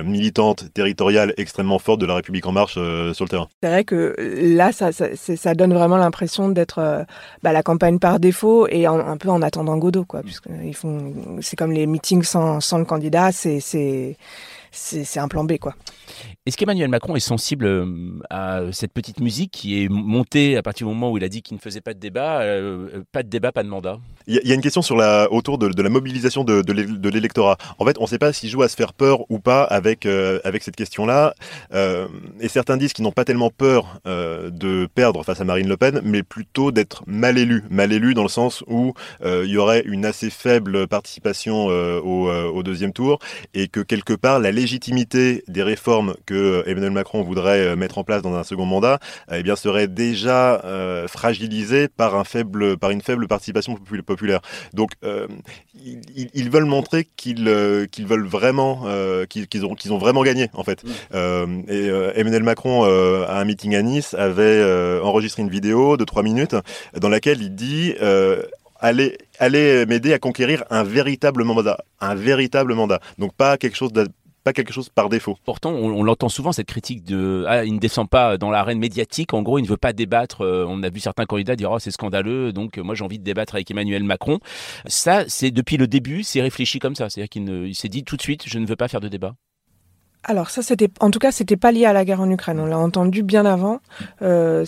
militante, 0.03 0.73
territoriale 0.73 1.33
extrêmement 1.37 1.79
forte 1.79 1.99
de 2.01 2.05
la 2.05 2.15
République 2.15 2.45
en 2.45 2.51
marche 2.51 2.73
sur 2.73 3.25
le 3.25 3.29
terrain. 3.29 3.47
C'est 3.61 3.69
vrai 3.69 3.83
que 3.83 4.15
là, 4.55 4.71
ça 4.71 5.55
donne 5.55 5.73
vraiment 5.73 5.97
l'impression 5.97 6.49
d'être 6.49 7.05
bah, 7.43 7.53
la 7.53 7.63
campagne 7.63 7.99
par 7.99 8.19
défaut 8.19 8.67
et 8.67 8.85
un 8.85 9.17
peu 9.17 9.29
en 9.29 9.41
attendant 9.41 9.77
Godot, 9.77 10.05
quoi, 10.05 10.21
puisque 10.21 10.47
ils 10.63 10.75
font, 10.75 11.13
c'est 11.41 11.55
comme 11.55 11.71
les 11.71 11.85
meetings 11.85 12.23
sans, 12.23 12.59
sans 12.59 12.77
le 12.77 12.85
candidat, 12.85 13.31
c'est, 13.31 13.59
c'est, 13.59 14.17
c'est 14.71 15.19
un 15.19 15.27
plan 15.27 15.43
B, 15.43 15.57
quoi. 15.57 15.75
Est-ce 16.45 16.57
qu'Emmanuel 16.57 16.89
Macron 16.89 17.15
est 17.15 17.19
sensible 17.19 17.65
euh, 17.65 18.19
à 18.29 18.61
cette 18.71 18.93
petite 18.93 19.19
musique 19.19 19.51
qui 19.51 19.83
est 19.83 19.89
montée 19.89 20.57
à 20.57 20.63
partir 20.63 20.87
du 20.87 20.93
moment 20.93 21.11
où 21.11 21.17
il 21.17 21.23
a 21.23 21.29
dit 21.29 21.41
qu'il 21.41 21.55
ne 21.55 21.61
faisait 21.61 21.81
pas 21.81 21.93
de 21.93 21.99
débat 21.99 22.41
euh, 22.41 22.87
euh, 22.95 23.03
Pas 23.11 23.23
de 23.23 23.29
débat, 23.29 23.51
pas 23.51 23.63
de 23.63 23.69
mandat? 23.69 23.99
Il 24.27 24.39
y, 24.43 24.51
a 24.51 24.55
une 24.55 24.61
question 24.61 24.83
sur 24.83 24.95
la, 24.95 25.31
autour 25.31 25.57
de, 25.57 25.81
la 25.81 25.89
mobilisation 25.89 26.43
de, 26.43 26.61
de 26.61 27.09
l'électorat. 27.09 27.57
En 27.79 27.85
fait, 27.85 27.97
on 27.97 28.03
ne 28.03 28.07
sait 28.07 28.19
pas 28.19 28.31
s'il 28.31 28.49
joue 28.49 28.61
à 28.61 28.69
se 28.69 28.75
faire 28.75 28.93
peur 28.93 29.25
ou 29.31 29.39
pas 29.39 29.63
avec, 29.63 30.05
avec 30.05 30.61
cette 30.61 30.75
question-là. 30.75 31.33
et 31.73 32.47
certains 32.47 32.77
disent 32.77 32.93
qu'ils 32.93 33.05
n'ont 33.05 33.11
pas 33.11 33.25
tellement 33.25 33.49
peur 33.49 33.99
de 34.05 34.87
perdre 34.93 35.23
face 35.23 35.41
à 35.41 35.45
Marine 35.45 35.67
Le 35.67 35.77
Pen, 35.77 36.01
mais 36.03 36.21
plutôt 36.21 36.71
d'être 36.71 37.03
mal 37.07 37.39
élu. 37.39 37.63
Mal 37.71 37.91
élu 37.91 38.13
dans 38.13 38.21
le 38.21 38.29
sens 38.29 38.63
où 38.67 38.93
il 39.25 39.49
y 39.49 39.57
aurait 39.57 39.81
une 39.87 40.05
assez 40.05 40.29
faible 40.29 40.87
participation 40.87 41.65
au, 41.65 42.29
au 42.29 42.61
deuxième 42.61 42.93
tour 42.93 43.17
et 43.55 43.67
que 43.67 43.79
quelque 43.79 44.13
part 44.13 44.39
la 44.39 44.51
légitimité 44.59 45.43
des 45.47 45.63
réformes 45.63 46.15
que 46.25 46.33
euh, 46.33 46.69
Emmanuel 46.69 46.91
Macron 46.91 47.21
voudrait 47.21 47.61
euh, 47.61 47.75
mettre 47.75 47.97
en 47.97 48.03
place 48.03 48.21
dans 48.21 48.33
un 48.33 48.43
second 48.43 48.65
mandat, 48.65 48.99
euh, 49.31 49.37
eh 49.39 49.43
bien 49.43 49.55
serait 49.55 49.87
déjà 49.87 50.61
fragilisée 51.07 51.87
par 51.87 52.15
un 52.15 52.23
faible, 52.23 52.77
par 52.77 52.91
une 52.91 53.01
faible 53.01 53.27
participation 53.27 53.75
populaire. 54.05 54.41
Donc 54.73 54.91
ils, 55.73 56.49
veulent 56.49 56.65
montrer 56.65 57.07
qu'ils 57.15 57.87
qu'ils 57.91 58.05
veulent 58.05 58.27
vraiment, 58.27 58.85
qu'ils 59.29 59.65
ont 59.65 59.75
qu'ils 59.75 59.93
ont 59.93 59.97
vraiment 59.97 60.23
gagné 60.23 60.49
en 60.53 60.63
fait. 60.63 60.83
Et 61.13 61.87
Emmanuel 62.15 62.43
Macron 62.43 62.83
à 62.83 63.39
un 63.39 63.45
meeting 63.45 63.75
à 63.75 63.81
Nice 63.81 64.13
avait 64.13 64.63
enregistré 65.01 65.41
une 65.41 65.49
vidéo 65.49 65.97
de 65.97 66.03
trois 66.03 66.23
minutes 66.23 66.55
dans 66.99 67.09
laquelle 67.09 67.41
il 67.41 67.55
dit 67.55 67.93
allez 68.79 69.17
allait 69.39 69.85
m'aider 69.85 70.13
à 70.13 70.19
conquérir 70.19 70.63
un 70.69 70.83
véritable 70.83 71.43
mandat, 71.43 71.79
un 72.01 72.15
véritable 72.15 72.73
mandat. 72.73 72.99
Donc 73.17 73.33
pas 73.33 73.57
quelque 73.57 73.77
chose 73.77 73.93
de 73.93 74.07
pas 74.43 74.53
quelque 74.53 74.73
chose 74.73 74.89
par 74.89 75.09
défaut. 75.09 75.37
Pourtant, 75.45 75.71
on, 75.71 76.03
l'entend 76.03 76.29
souvent 76.29 76.51
cette 76.51 76.67
critique 76.67 77.03
de 77.03 77.45
ah, 77.47 77.65
il 77.65 77.73
ne 77.75 77.79
descend 77.79 78.09
pas 78.09 78.37
dans 78.37 78.51
l'arène 78.51 78.79
médiatique. 78.79 79.33
En 79.33 79.41
gros, 79.41 79.59
il 79.59 79.63
ne 79.63 79.67
veut 79.67 79.77
pas 79.77 79.93
débattre. 79.93 80.41
Euh, 80.41 80.65
on 80.67 80.81
a 80.83 80.89
vu 80.89 80.99
certains 80.99 81.25
candidats 81.25 81.55
dire 81.55 81.71
oh 81.71 81.79
c'est 81.79 81.91
scandaleux, 81.91 82.53
donc 82.53 82.77
moi 82.77 82.95
j'ai 82.95 83.03
envie 83.03 83.19
de 83.19 83.23
débattre 83.23 83.55
avec 83.55 83.69
Emmanuel 83.71 84.03
Macron. 84.03 84.39
Ça, 84.85 85.25
c'est 85.27 85.51
depuis 85.51 85.77
le 85.77 85.87
début, 85.87 86.23
c'est 86.23 86.41
réfléchi 86.41 86.79
comme 86.79 86.95
ça. 86.95 87.09
C'est-à-dire 87.09 87.29
qu'il 87.29 87.75
s'est 87.75 87.89
dit 87.89 88.03
tout 88.03 88.17
de 88.17 88.21
suite 88.21 88.43
je 88.47 88.59
ne 88.59 88.65
veux 88.65 88.75
pas 88.75 88.87
faire 88.87 89.01
de 89.01 89.07
débat 89.07 89.35
alors 90.25 90.49
ça, 90.49 90.61
c'était, 90.61 90.89
en 90.99 91.11
tout 91.11 91.19
cas, 91.19 91.31
c'était 91.31 91.55
pas 91.55 91.71
lié 91.71 91.85
à 91.85 91.93
la 91.93 92.03
guerre 92.03 92.19
en 92.19 92.29
Ukraine. 92.29 92.59
On 92.59 92.65
l'a 92.65 92.77
entendu 92.77 93.23
bien 93.23 93.45
avant, 93.45 93.79
euh, 94.21 94.65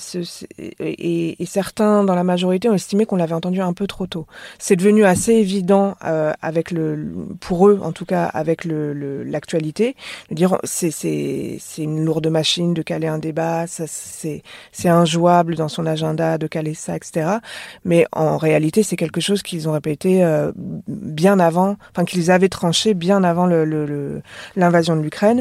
et, 0.79 1.35
certains 1.45 2.05
dans 2.05 2.15
la 2.15 2.23
majorité 2.23 2.69
ont 2.69 2.73
estimé 2.73 3.05
qu'on 3.05 3.17
l'avait 3.17 3.33
entendu 3.33 3.59
un 3.59 3.73
peu 3.73 3.85
trop 3.85 4.07
tôt. 4.07 4.25
C'est 4.59 4.77
devenu 4.77 5.03
assez 5.03 5.33
évident 5.33 5.95
euh, 6.05 6.31
avec 6.41 6.71
le, 6.71 7.13
pour 7.41 7.67
eux, 7.67 7.81
en 7.83 7.91
tout 7.91 8.05
cas, 8.05 8.23
avec 8.25 8.63
le, 8.63 9.23
l'actualité, 9.23 9.97
dire 10.31 10.57
c'est 10.63 10.89
c'est 10.89 11.57
c'est 11.59 11.83
une 11.83 12.05
lourde 12.05 12.27
machine 12.27 12.73
de 12.73 12.81
caler 12.81 13.07
un 13.07 13.17
débat, 13.17 13.67
ça 13.67 13.85
c'est 13.87 14.43
c'est 14.71 14.89
injouable 14.89 15.55
dans 15.55 15.67
son 15.67 15.85
agenda 15.85 16.37
de 16.37 16.47
caler 16.47 16.73
ça, 16.73 16.95
etc. 16.95 17.39
Mais 17.83 18.05
en 18.13 18.37
réalité, 18.37 18.83
c'est 18.83 18.95
quelque 18.95 19.19
chose 19.19 19.41
qu'ils 19.43 19.67
ont 19.67 19.73
répété 19.73 20.23
euh, 20.23 20.53
bien 20.87 21.39
avant, 21.39 21.75
enfin 21.91 22.05
qu'ils 22.05 22.31
avaient 22.31 22.49
tranché 22.49 22.93
bien 22.93 23.23
avant 23.23 23.47
le, 23.47 24.21
l'invasion 24.55 24.95
de 24.95 25.01
l'Ukraine. 25.01 25.40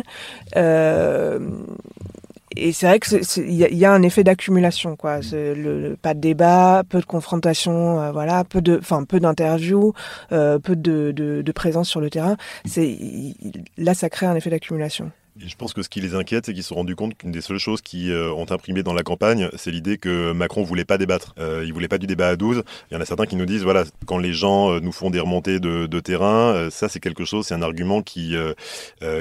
Euh, 0.57 1.39
et 2.57 2.73
c'est 2.73 2.87
vrai 2.87 2.99
qu'il 2.99 3.51
y, 3.51 3.77
y, 3.77 3.85
a 3.85 3.93
un 3.93 4.03
effet 4.03 4.25
d'accumulation, 4.25 4.97
quoi. 4.97 5.21
Le, 5.33 5.95
pas 5.95 6.15
de 6.15 6.21
débat, 6.21 6.83
peu 6.89 7.01
de 7.01 7.07
confrontation, 7.07 8.01
euh, 8.01 8.11
voilà, 8.11 8.43
peu 8.45 8.61
de, 8.61 8.77
enfin 8.79 9.05
peu 9.05 9.21
d'interviews, 9.21 9.95
euh, 10.33 10.59
peu 10.59 10.75
de, 10.75 11.13
de, 11.13 11.43
de, 11.43 11.53
présence 11.53 11.89
sur 11.89 12.01
le 12.01 12.11
terrain. 12.11 12.37
C'est 12.65 12.99
là, 13.79 13.95
ça 13.95 14.11
crée 14.11 14.27
un 14.27 14.35
effet 14.35 14.51
d'accumulation 14.51 15.13
je 15.37 15.55
pense 15.55 15.73
que 15.73 15.83
ce 15.83 15.89
qui 15.89 16.01
les 16.01 16.15
inquiète, 16.15 16.47
c'est 16.47 16.53
qu'ils 16.53 16.63
se 16.63 16.71
sont 16.71 16.77
rendus 16.77 16.97
compte 16.97 17.17
qu'une 17.17 17.33
des 17.33 17.41
seules 17.41 17.59
choses 17.59 17.81
qui 17.83 18.11
euh, 18.11 18.33
ont 18.33 18.51
imprimé 18.51 18.83
dans 18.83 18.93
la 18.93 19.03
campagne, 19.03 19.49
c'est 19.57 19.71
l'idée 19.71 19.99
que 19.99 20.33
Macron 20.33 20.63
voulait 20.63 20.85
pas 20.85 20.99
débattre. 20.99 21.35
Euh, 21.39 21.63
il 21.65 21.73
voulait 21.73 21.89
pas 21.89 21.99
du 21.99 22.07
débat 22.07 22.29
à 22.29 22.37
12. 22.37 22.63
Il 22.91 22.95
y 22.95 22.97
en 22.97 23.01
a 23.01 23.05
certains 23.05 23.27
qui 23.27 23.37
nous 23.37 23.47
disent, 23.47 23.63
voilà, 23.63 23.85
quand 24.07 24.19
les 24.19 24.33
gens 24.33 24.73
euh, 24.73 24.81
nous 24.81 24.93
font 24.93 25.11
des 25.11 25.21
remontées 25.21 25.61
de, 25.61 26.01
terrain, 26.01 26.55
euh, 26.55 26.71
ça 26.71 26.89
c'est 26.89 27.01
quelque 27.01 27.25
chose, 27.25 27.47
c'est 27.47 27.55
un 27.55 27.63
argument 27.63 28.03
qui, 28.03 28.35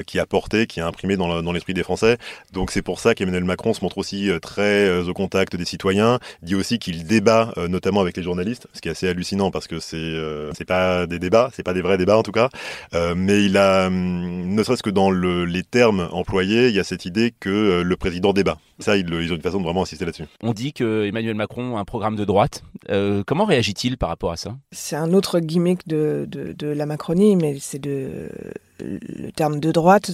qui 0.06 0.18
a 0.18 0.26
porté, 0.26 0.66
qui 0.66 0.80
a 0.80 0.86
imprimé 0.86 1.16
dans, 1.16 1.52
l'esprit 1.52 1.74
des 1.74 1.82
Français. 1.82 2.16
Donc 2.52 2.70
c'est 2.70 2.82
pour 2.82 3.00
ça 3.00 3.14
qu'Emmanuel 3.14 3.44
Macron 3.44 3.74
se 3.74 3.82
montre 3.82 3.98
aussi 3.98 4.30
très 4.40 5.00
au 5.00 5.12
contact 5.12 5.56
des 5.56 5.64
citoyens, 5.64 6.18
dit 6.42 6.54
aussi 6.54 6.78
qu'il 6.78 7.04
débat 7.04 7.52
notamment 7.68 8.00
avec 8.00 8.16
les 8.16 8.22
journalistes, 8.22 8.66
ce 8.72 8.80
qui 8.80 8.88
est 8.88 8.92
assez 8.92 9.08
hallucinant 9.08 9.50
parce 9.50 9.66
que 9.66 9.78
c'est 9.78 10.16
c'est 10.56 10.64
pas 10.64 11.06
des 11.06 11.18
débats, 11.18 11.50
c'est 11.54 11.62
pas 11.62 11.74
des 11.74 11.82
vrais 11.82 11.98
débats 11.98 12.16
en 12.16 12.22
tout 12.22 12.32
cas, 12.32 12.48
mais 13.14 13.44
il 13.44 13.56
a, 13.56 13.88
hum, 13.88 14.54
ne 14.54 14.62
serait-ce 14.62 14.82
que 14.82 14.90
dans 14.90 15.10
le, 15.10 15.44
les 15.44 15.62
termes 15.62 15.99
employé, 16.12 16.68
il 16.68 16.74
y 16.74 16.80
a 16.80 16.84
cette 16.84 17.04
idée 17.04 17.32
que 17.38 17.50
euh, 17.50 17.82
le 17.82 17.96
président 17.96 18.32
débat. 18.32 18.58
Ça, 18.78 18.96
ils, 18.96 19.12
ont 19.12 19.36
une 19.36 19.42
façon 19.42 19.58
de 19.58 19.64
vraiment 19.64 19.82
insister 19.82 20.04
là-dessus. 20.04 20.24
On 20.42 20.52
dit 20.52 20.72
que 20.72 21.04
Emmanuel 21.06 21.34
Macron 21.34 21.76
a 21.76 21.80
un 21.80 21.84
programme 21.84 22.16
de 22.16 22.24
droite. 22.24 22.64
Euh, 22.88 23.22
comment 23.26 23.44
réagit-il 23.44 23.98
par 23.98 24.08
rapport 24.08 24.32
à 24.32 24.36
ça? 24.36 24.56
C'est 24.72 24.96
un 24.96 25.12
autre 25.12 25.40
gimmick 25.40 25.86
de, 25.86 26.26
de 26.30 26.66
la 26.66 26.86
Macronie, 26.86 27.36
mais 27.36 27.58
c'est 27.60 27.78
de 27.78 28.30
le 28.82 29.30
terme 29.32 29.60
de 29.60 29.72
droite, 29.72 30.10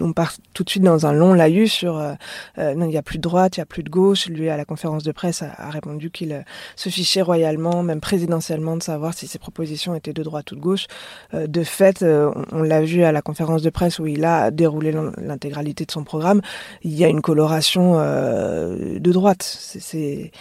on 0.00 0.12
part 0.12 0.34
tout 0.54 0.64
de 0.64 0.70
suite 0.70 0.82
dans 0.82 1.06
un 1.06 1.12
long 1.12 1.34
laïus 1.34 1.72
sur 1.72 1.98
euh, 1.98 2.14
euh, 2.58 2.74
non, 2.74 2.86
il 2.86 2.90
n'y 2.90 2.96
a 2.96 3.02
plus 3.02 3.18
de 3.18 3.22
droite, 3.22 3.56
il 3.56 3.60
n'y 3.60 3.62
a 3.62 3.66
plus 3.66 3.82
de 3.82 3.90
gauche. 3.90 4.26
Lui, 4.26 4.48
à 4.48 4.56
la 4.56 4.64
conférence 4.64 5.02
de 5.02 5.12
presse, 5.12 5.42
a, 5.42 5.70
répondu 5.70 6.10
qu'il 6.10 6.32
euh, 6.32 6.42
se 6.76 6.88
fichait 6.88 7.22
royalement, 7.22 7.82
même 7.82 8.00
présidentiellement, 8.00 8.76
de 8.76 8.82
savoir 8.82 9.14
si 9.14 9.26
ses 9.26 9.38
propositions 9.38 9.94
étaient 9.94 10.12
de 10.12 10.22
droite 10.22 10.52
ou 10.52 10.56
de 10.56 10.60
gauche. 10.60 10.86
de 11.32 11.62
fait, 11.62 12.04
on, 12.52 12.62
l'a 12.62 12.82
vu 12.82 13.02
à 13.02 13.12
la 13.12 13.22
conférence 13.22 13.62
de 13.62 13.70
presse 13.70 13.98
où 13.98 14.06
il 14.06 14.24
a 14.24 14.50
déroulé 14.50 14.92
l'intégralité 15.18 15.84
de 15.84 15.90
son 15.90 16.04
programme. 16.04 16.40
Il 16.82 16.94
y 16.94 17.04
a 17.04 17.08
une 17.08 17.20
coloration 17.20 17.94
de 17.94 19.12
droite. 19.12 19.42
C'est 19.42 20.32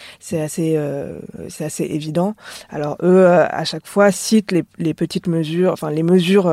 assez, 0.41 0.79
c'est 1.47 1.65
assez 1.65 1.83
évident. 1.83 2.35
Alors 2.69 2.97
eux, 3.03 3.27
à 3.27 3.63
chaque 3.65 3.87
fois, 3.87 4.11
citent 4.11 4.51
les, 4.51 4.63
les 4.77 4.93
petites 4.93 5.27
mesures, 5.27 5.73
enfin 5.73 5.91
les 5.91 6.03
mesures 6.03 6.51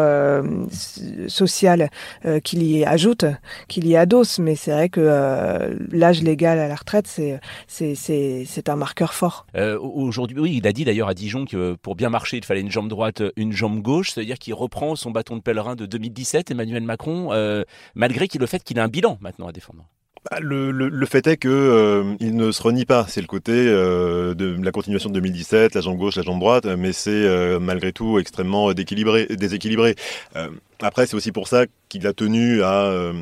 sociale 1.28 1.90
euh, 2.24 2.40
qu'il 2.40 2.62
y 2.62 2.84
ajoute, 2.84 3.24
qu'il 3.68 3.86
y 3.86 3.96
adosse. 3.96 4.38
Mais 4.38 4.56
c'est 4.56 4.72
vrai 4.72 4.88
que 4.88 5.00
euh, 5.00 5.76
l'âge 5.90 6.22
légal 6.22 6.58
à 6.58 6.68
la 6.68 6.74
retraite, 6.74 7.06
c'est 7.06 7.40
c'est 7.68 8.68
un 8.68 8.76
marqueur 8.76 9.14
fort. 9.14 9.46
Euh, 9.56 9.78
aujourd'hui, 9.78 10.38
oui, 10.38 10.54
il 10.56 10.66
a 10.66 10.72
dit 10.72 10.84
d'ailleurs 10.84 11.08
à 11.08 11.14
Dijon 11.14 11.44
que 11.44 11.74
pour 11.74 11.96
bien 11.96 12.10
marcher, 12.10 12.36
il 12.36 12.44
fallait 12.44 12.60
une 12.60 12.70
jambe 12.70 12.88
droite, 12.88 13.22
une 13.36 13.52
jambe 13.52 13.80
gauche. 13.80 14.10
C'est-à-dire 14.10 14.38
qu'il 14.38 14.54
reprend 14.54 14.96
son 14.96 15.10
bâton 15.10 15.36
de 15.36 15.42
pèlerin 15.42 15.76
de 15.76 15.86
2017, 15.86 16.50
Emmanuel 16.50 16.82
Macron, 16.82 17.30
malgré 17.94 18.28
qu'il 18.28 18.40
le 18.40 18.46
fait 18.46 18.62
qu'il 18.62 18.78
a 18.78 18.84
un 18.84 18.88
bilan 18.88 19.18
maintenant 19.20 19.48
à 19.48 19.52
défendre. 19.52 19.84
Bah, 20.30 20.38
le, 20.40 20.72
le, 20.72 20.88
le, 20.88 21.06
fait 21.06 21.26
est 21.28 21.36
que 21.36 21.48
euh, 21.48 22.14
il 22.18 22.34
ne 22.34 22.50
se 22.50 22.60
renie 22.60 22.84
pas. 22.84 23.06
C'est 23.08 23.20
le 23.20 23.28
côté 23.28 23.52
euh, 23.52 24.34
de 24.34 24.56
la 24.60 24.72
continuation 24.72 25.08
de 25.08 25.14
2017, 25.14 25.74
la 25.74 25.80
jambe 25.80 25.98
gauche, 25.98 26.16
la 26.16 26.22
jambe 26.22 26.40
droite, 26.40 26.66
mais 26.66 26.92
c'est 26.92 27.10
euh, 27.10 27.60
malgré 27.60 27.92
tout 27.92 28.18
extrêmement 28.18 28.72
déséquilibré. 28.72 29.26
déséquilibré. 29.26 29.94
Après, 30.80 31.06
c'est 31.06 31.16
aussi 31.16 31.32
pour 31.32 31.48
ça 31.48 31.64
qu'il 31.88 32.06
a 32.06 32.12
tenu 32.12 32.62
à, 32.62 33.12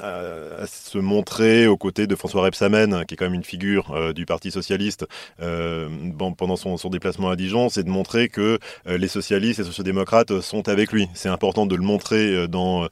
à, 0.00 0.66
se 0.66 0.98
montrer 0.98 1.66
aux 1.66 1.76
côtés 1.76 2.06
de 2.06 2.14
François 2.14 2.42
Rebsamen, 2.42 3.04
qui 3.06 3.14
est 3.14 3.16
quand 3.16 3.26
même 3.26 3.34
une 3.34 3.44
figure 3.44 4.12
du 4.14 4.26
Parti 4.26 4.50
socialiste, 4.50 5.06
bon, 5.38 6.32
pendant 6.34 6.56
son, 6.56 6.76
déplacement 6.88 7.30
à 7.30 7.36
Dijon, 7.36 7.68
c'est 7.68 7.84
de 7.84 7.90
montrer 7.90 8.28
que 8.28 8.58
les 8.86 9.08
socialistes 9.08 9.60
et 9.60 9.64
sociodémocrates 9.64 10.40
sont 10.40 10.68
avec 10.68 10.92
lui. 10.92 11.08
C'est 11.14 11.28
important 11.28 11.66
de 11.66 11.74
le 11.74 11.82
montrer 11.82 12.48
dans. 12.48 12.88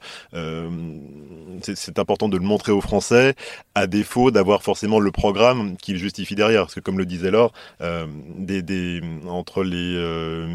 c'est 1.61 1.99
important 1.99 2.29
de 2.29 2.37
le 2.37 2.43
montrer 2.43 2.71
aux 2.71 2.81
Français 2.81 3.35
à 3.75 3.87
défaut 3.87 4.31
d'avoir 4.31 4.63
forcément 4.63 4.99
le 4.99 5.11
programme 5.11 5.77
qui 5.77 5.93
le 5.93 5.97
justifie 5.97 6.35
derrière. 6.35 6.63
Parce 6.63 6.75
que 6.75 6.79
comme 6.79 6.97
le 6.97 7.05
disait 7.05 7.31
Laure, 7.31 7.53
euh, 7.81 8.05
entre 9.27 9.63
les, 9.63 9.95
euh, 9.95 10.47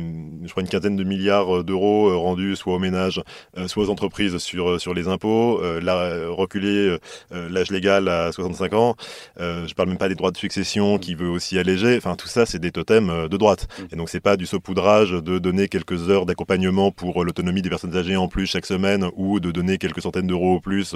je 0.44 0.50
crois 0.50 0.62
une 0.62 0.68
quinzaine 0.68 0.96
de 0.96 1.04
milliards 1.04 1.64
d'euros 1.64 2.08
euh, 2.08 2.16
rendus 2.16 2.56
soit 2.56 2.74
aux 2.74 2.78
ménages, 2.78 3.22
soit 3.66 3.84
aux 3.84 3.90
entreprises 3.90 4.38
sur, 4.38 4.65
sur 4.78 4.94
les 4.94 5.08
impôts, 5.08 5.60
la, 5.80 6.28
reculer 6.28 6.96
l'âge 7.30 7.70
légal 7.70 8.08
à 8.08 8.32
65 8.32 8.72
ans, 8.74 8.96
je 9.38 9.72
parle 9.74 9.88
même 9.88 9.98
pas 9.98 10.08
des 10.08 10.14
droits 10.14 10.30
de 10.30 10.36
succession 10.36 10.98
qui 10.98 11.14
veut 11.14 11.28
aussi 11.28 11.58
alléger, 11.58 11.96
enfin 11.96 12.16
tout 12.16 12.28
ça 12.28 12.46
c'est 12.46 12.58
des 12.58 12.72
totems 12.72 13.28
de 13.28 13.36
droite. 13.36 13.66
Mm. 13.78 13.82
Et 13.92 13.96
donc 13.96 14.08
c'est 14.08 14.20
pas 14.20 14.36
du 14.36 14.46
saupoudrage 14.46 15.12
de 15.12 15.38
donner 15.38 15.68
quelques 15.68 16.10
heures 16.10 16.26
d'accompagnement 16.26 16.90
pour 16.90 17.24
l'autonomie 17.24 17.62
des 17.62 17.70
personnes 17.70 17.96
âgées 17.96 18.16
en 18.16 18.28
plus 18.28 18.46
chaque 18.46 18.66
semaine 18.66 19.08
ou 19.14 19.40
de 19.40 19.50
donner 19.50 19.78
quelques 19.78 20.02
centaines 20.02 20.26
d'euros 20.26 20.56
au 20.56 20.60
plus 20.60 20.94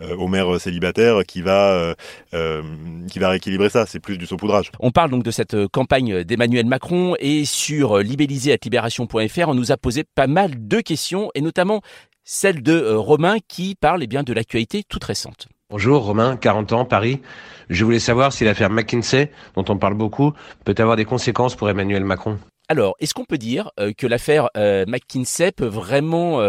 aux 0.00 0.28
mères 0.28 0.60
célibataires 0.60 1.24
qui 1.26 1.42
va 1.42 1.70
euh, 1.70 1.94
euh, 2.34 2.62
qui 3.10 3.18
va 3.18 3.30
rééquilibrer 3.30 3.68
ça. 3.68 3.86
C'est 3.86 4.00
plus 4.00 4.18
du 4.18 4.26
saupoudrage. 4.26 4.70
On 4.80 4.90
parle 4.90 5.10
donc 5.10 5.22
de 5.22 5.30
cette 5.30 5.54
euh, 5.54 5.68
campagne 5.70 6.24
d'Emmanuel 6.24 6.66
Macron 6.66 7.14
et 7.18 7.44
sur 7.44 7.98
libellisé@libération.fr, 7.98 9.48
on 9.48 9.54
nous 9.54 9.72
a 9.72 9.76
posé 9.76 10.04
pas 10.04 10.26
mal 10.26 10.66
de 10.68 10.80
questions 10.80 11.30
et 11.34 11.40
notamment 11.40 11.82
celle 12.24 12.62
de 12.62 12.92
Romain 12.94 13.36
qui 13.46 13.74
parle 13.74 14.02
eh 14.02 14.06
bien 14.06 14.22
de 14.22 14.32
l'actualité 14.32 14.82
toute 14.88 15.04
récente. 15.04 15.48
Bonjour 15.70 16.04
Romain, 16.04 16.36
40 16.36 16.72
ans, 16.72 16.84
Paris. 16.84 17.20
Je 17.68 17.84
voulais 17.84 18.00
savoir 18.00 18.32
si 18.32 18.44
l'affaire 18.44 18.70
McKinsey, 18.70 19.30
dont 19.54 19.64
on 19.68 19.78
parle 19.78 19.94
beaucoup, 19.94 20.32
peut 20.64 20.74
avoir 20.78 20.96
des 20.96 21.04
conséquences 21.04 21.54
pour 21.54 21.70
Emmanuel 21.70 22.04
Macron. 22.04 22.38
Alors, 22.68 22.94
est-ce 23.00 23.14
qu'on 23.14 23.24
peut 23.24 23.38
dire 23.38 23.70
que 23.96 24.06
l'affaire 24.06 24.48
McKinsey 24.56 25.52
peut 25.52 25.66
vraiment 25.66 26.40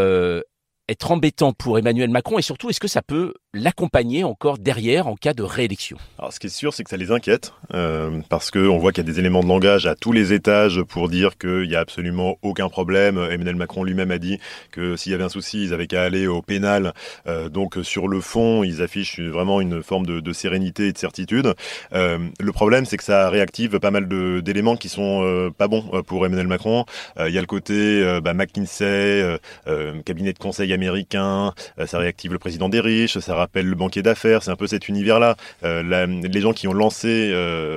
être 0.91 1.12
embêtant 1.12 1.54
pour 1.54 1.80
Emmanuel 1.80 2.10
Macron 2.10 2.38
et 2.38 2.41
surtout, 2.41 2.69
est-ce 2.69 2.80
que 2.80 2.88
ça 2.88 3.01
peut 3.01 3.34
l'accompagner 3.54 4.23
encore 4.23 4.58
derrière 4.58 5.08
en 5.08 5.15
cas 5.15 5.34
de 5.34 5.43
réélection? 5.43 5.97
Alors, 6.19 6.32
ce 6.32 6.39
qui 6.39 6.47
est 6.47 6.49
sûr, 6.49 6.73
c'est 6.73 6.84
que 6.84 6.89
ça 6.89 6.97
les 6.97 7.12
inquiète 7.12 7.54
euh, 7.73 8.21
parce 8.30 8.51
qu'on 8.51 8.77
voit 8.77 8.91
qu'il 8.91 9.06
y 9.06 9.10
a 9.10 9.12
des 9.12 9.19
éléments 9.19 9.41
de 9.41 9.47
langage 9.47 9.88
à 9.88 9.95
tous 9.95 10.12
les 10.12 10.34
étages 10.34 10.82
pour 10.84 11.10
dire 11.10 11.38
qu'il 11.38 11.67
n'y 11.67 11.75
a 11.75 11.80
absolument 11.80 12.38
aucun 12.41 12.69
problème. 12.69 13.17
Emmanuel 13.17 13.56
Macron 13.56 13.84
lui-même 13.84 14.12
a 14.12 14.19
dit 14.19 14.39
que 14.71 14.95
s'il 14.95 15.12
y 15.12 15.15
avait 15.15 15.23
un 15.23 15.30
souci, 15.30 15.63
ils 15.63 15.73
avaient 15.73 15.88
qu'à 15.88 16.04
aller 16.04 16.27
au 16.27 16.41
pénal. 16.41 16.93
Euh, 17.27 17.49
donc, 17.49 17.77
sur 17.84 18.08
le 18.08 18.21
fond, 18.21 18.63
ils 18.63 18.82
affichent 18.82 19.19
vraiment 19.19 19.62
une 19.62 19.82
forme 19.82 20.06
de, 20.06 20.34
sérénité 20.34 20.88
et 20.88 20.93
de 20.93 20.97
certitude. 20.97 21.54
Euh, 21.93 22.19
le 22.39 22.51
problème, 22.51 22.86
c'est 22.86 22.97
que 22.97 23.04
ça 23.04 23.30
réactive 23.30 23.80
pas 23.80 23.91
mal 23.91 24.08
d'éléments 24.41 24.77
qui 24.77 24.89
sont 24.89 25.51
pas 25.58 25.67
bons 25.67 26.04
pour 26.06 26.25
Emmanuel 26.25 26.47
Macron. 26.47 26.86
Il 27.19 27.34
y 27.34 27.38
a 27.38 27.41
le 27.41 27.47
côté 27.47 28.19
bah, 28.23 28.34
McKinsey, 28.34 29.38
cabinet 30.06 30.34
de 30.34 30.39
conseil 30.39 30.71
américain 30.73 30.81
américain, 30.82 31.54
ça 31.86 31.98
réactive 32.00 32.34
le 32.34 32.39
président 32.39 32.70
des 32.70 32.80
riches, 32.80 33.20
ça 33.20 33.36
rappelle 33.36 33.67
le 33.67 33.76
banquier 33.76 34.02
d'affaires, 34.02 34.44
c'est 34.44 34.52
un 34.52 34.56
peu 34.56 34.67
cet 34.67 34.89
univers-là. 34.89 35.36
les 35.63 36.41
gens 36.41 36.54
qui 36.54 36.67
ont 36.67 36.74
lancé 36.74 37.34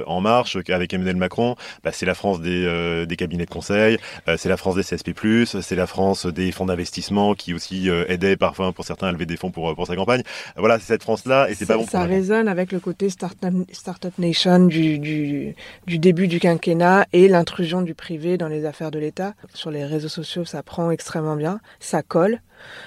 En 0.07 0.21
Marche 0.21 0.57
avec 0.69 0.93
Emmanuel 0.95 1.17
Macron, 1.17 1.57
bah, 1.83 1.91
c'est 1.93 2.07
la 2.07 2.15
France 2.15 2.41
des, 2.41 3.07
des 3.07 3.17
cabinets 3.17 3.45
de 3.45 3.51
conseil, 3.51 3.99
c'est 4.37 4.49
la 4.49 4.57
France 4.57 4.77
des 4.77 4.83
CSP+, 4.83 5.13
c'est 5.45 5.77
la 5.77 5.87
France 5.87 6.27
des 6.27 6.51
fonds 6.53 6.67
d'investissement 6.67 7.35
qui 7.35 7.53
aussi 7.53 7.91
aidaient 8.09 8.37
parfois 8.37 8.73
pour 8.73 8.85
certains 8.85 9.09
à 9.09 9.13
lever 9.13 9.27
des 9.27 9.37
fonds 9.37 9.51
pour, 9.51 9.75
pour 9.75 9.87
sa 9.87 9.97
campagne. 9.97 10.23
Voilà, 10.57 10.79
c'est 10.79 10.87
cette 10.87 11.03
France-là 11.03 11.51
et 11.51 11.55
c'est 11.55 11.67
pas 11.67 11.77
bon 11.77 11.87
Ça 11.87 12.05
résonne 12.05 12.49
avec 12.49 12.73
le 12.73 12.81
côté 12.81 13.11
Startup 13.11 14.19
Nation 14.19 14.67
du, 14.67 14.99
du, 14.99 15.55
du 15.87 15.99
début 15.99 16.29
du 16.29 16.41
quinquennat 16.41 17.07
et 17.13 17.29
l'intrusion 17.29 17.83
du 17.83 17.95
privé 17.95 18.39
dans 18.39 18.49
les 18.49 18.65
affaires 18.65 18.91
de 18.91 18.99
l'État. 18.99 19.35
Sur 19.53 19.71
les 19.71 19.85
réseaux 19.85 20.09
sociaux, 20.09 20.45
ça 20.45 20.63
prend 20.63 20.91
extrêmement 20.91 21.37
bien, 21.37 21.61
ça 21.81 22.03
colle. 22.03 22.41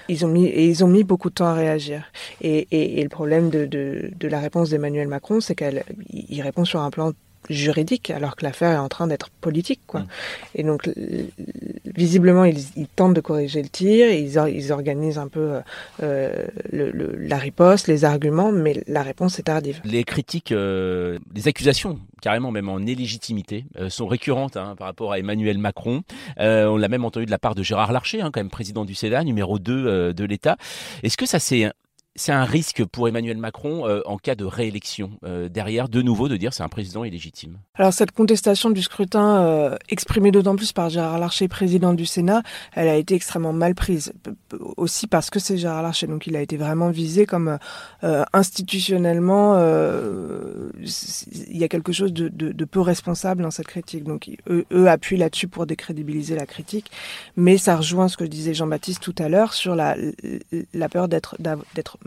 Ils 0.08 0.24
ont 0.24 0.28
mis, 0.28 0.46
et 0.46 0.66
ils 0.66 0.84
ont 0.84 0.88
mis 0.88 1.04
beaucoup 1.04 1.28
de 1.28 1.34
temps 1.34 1.46
à 1.46 1.54
réagir. 1.54 2.04
Et, 2.40 2.66
et, 2.70 3.02
le 3.02 3.08
problème 3.08 3.50
de, 3.50 3.66
de, 3.66 4.10
de 4.18 4.28
la 4.28 4.40
réponse 4.40 4.70
d'Emmanuel 4.70 5.08
Macron, 5.08 5.40
c'est 5.40 5.54
qu'il 5.54 6.42
répond 6.42 6.64
sur 6.64 6.80
un 6.80 6.90
plan 6.90 7.12
juridique 7.48 8.10
alors 8.10 8.36
que 8.36 8.44
l'affaire 8.44 8.72
est 8.72 8.78
en 8.78 8.88
train 8.88 9.06
d'être 9.06 9.30
politique 9.30 9.80
quoi. 9.86 10.00
Mm. 10.00 10.06
Et 10.56 10.62
donc 10.64 10.90
visiblement 11.84 12.44
ils, 12.44 12.88
tentent 12.94 13.14
de 13.14 13.20
corriger 13.20 13.62
le 13.62 13.68
tir, 13.68 14.10
ils, 14.10 14.38
ils 14.54 14.72
organisent 14.72 15.18
un 15.18 15.28
peu 15.28 15.60
euh, 16.02 16.46
le, 16.72 16.90
la 17.16 17.36
riposte, 17.36 17.86
les 17.88 18.04
arguments, 18.04 18.52
mais 18.52 18.82
la 18.86 19.02
réponse 19.02 19.38
est 19.38 19.44
tardive. 19.44 19.80
Les 19.84 20.04
critiques, 20.04 20.52
euh, 20.52 21.18
les 21.34 21.48
accusations 21.48 21.98
carrément 22.20 22.50
même 22.50 22.68
en 22.68 22.80
illégitimité 22.80 23.64
euh, 23.78 23.88
sont 23.88 24.06
récurrentes 24.06 24.56
hein, 24.56 24.74
par 24.76 24.86
rapport 24.86 25.12
à 25.12 25.18
Emmanuel 25.18 25.58
Macron. 25.58 26.02
On 26.38 26.76
l'a 26.76 26.88
même 26.88 27.04
entendu 27.04 27.26
de 27.26 27.30
la 27.30 27.38
part 27.38 27.54
de 27.54 27.62
Gérard 27.62 27.92
Larcher, 27.92 28.20
hein, 28.20 28.30
quand 28.32 28.40
même 28.40 28.50
président 28.50 28.84
du 28.84 28.94
Sénat, 28.94 29.24
numéro 29.24 29.58
2 29.58 29.86
euh, 29.86 30.12
de 30.12 30.24
l'État. 30.24 30.56
Est-ce 31.02 31.16
que 31.16 31.26
ça 31.26 31.38
c'est 31.38 31.70
c'est 32.18 32.32
un 32.32 32.44
risque 32.44 32.84
pour 32.84 33.08
Emmanuel 33.08 33.38
Macron 33.38 33.88
euh, 33.88 34.00
en 34.04 34.18
cas 34.18 34.34
de 34.34 34.44
réélection 34.44 35.12
euh, 35.24 35.48
derrière, 35.48 35.88
de 35.88 36.02
nouveau, 36.02 36.28
de 36.28 36.36
dire 36.36 36.52
c'est 36.52 36.62
un 36.62 36.68
président 36.68 37.04
illégitime 37.04 37.58
Alors 37.74 37.92
cette 37.92 38.12
contestation 38.12 38.70
du 38.70 38.82
scrutin, 38.82 39.38
euh, 39.38 39.76
exprimée 39.88 40.30
d'autant 40.30 40.56
plus 40.56 40.72
par 40.72 40.90
Gérard 40.90 41.18
Larcher, 41.18 41.48
président 41.48 41.94
du 41.94 42.04
Sénat, 42.04 42.42
elle 42.74 42.88
a 42.88 42.96
été 42.96 43.14
extrêmement 43.14 43.52
mal 43.52 43.74
prise. 43.74 44.12
Aussi 44.76 45.06
parce 45.06 45.30
que 45.30 45.38
c'est 45.38 45.56
Gérard 45.56 45.82
Larcher, 45.82 46.06
donc 46.06 46.26
il 46.26 46.36
a 46.36 46.42
été 46.42 46.56
vraiment 46.56 46.90
visé 46.90 47.24
comme 47.24 47.58
institutionnellement, 48.32 49.58
il 50.80 51.56
y 51.56 51.64
a 51.64 51.68
quelque 51.68 51.92
chose 51.92 52.12
de, 52.12 52.64
peu 52.64 52.80
responsable 52.80 53.42
dans 53.42 53.50
cette 53.50 53.66
critique. 53.66 54.04
Donc 54.04 54.28
eux, 54.48 54.88
appuient 54.88 55.16
là-dessus 55.16 55.48
pour 55.48 55.66
décrédibiliser 55.66 56.34
la 56.34 56.46
critique, 56.46 56.90
mais 57.36 57.58
ça 57.58 57.76
rejoint 57.76 58.08
ce 58.08 58.16
que 58.16 58.24
disait 58.24 58.54
Jean-Baptiste 58.54 59.00
tout 59.00 59.14
à 59.18 59.28
l'heure 59.28 59.54
sur 59.54 59.74
la, 59.74 59.94
peur 60.90 61.08
d'être 61.08 61.36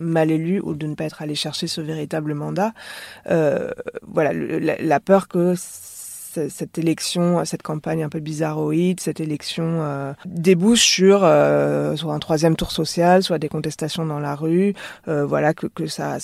mal 0.01 0.31
élu 0.31 0.59
ou 0.59 0.73
de 0.73 0.87
ne 0.87 0.95
pas 0.95 1.05
être 1.05 1.21
allé 1.21 1.35
chercher 1.35 1.67
ce 1.67 1.81
véritable 1.81 2.33
mandat. 2.33 2.73
Euh, 3.29 3.71
voilà, 4.01 4.33
la, 4.33 4.99
peur 4.99 5.27
que 5.27 5.55
cette 6.49 6.77
élection, 6.77 7.43
cette 7.45 7.61
campagne 7.61 8.03
un 8.03 8.09
peu 8.09 8.19
bizarroïde, 8.19 8.99
cette 8.99 9.19
élection 9.19 9.81
euh, 9.81 10.13
débouche 10.25 10.81
sur 10.81 11.21
euh, 11.23 11.95
soit 11.95 12.13
un 12.13 12.19
troisième 12.19 12.55
tour 12.55 12.71
social, 12.71 13.23
soit 13.23 13.39
des 13.39 13.49
contestations 13.49 14.05
dans 14.05 14.19
la 14.19 14.35
rue, 14.35 14.73
euh, 15.07 15.25
voilà 15.25 15.53
que, 15.53 15.87
ça, 15.87 16.17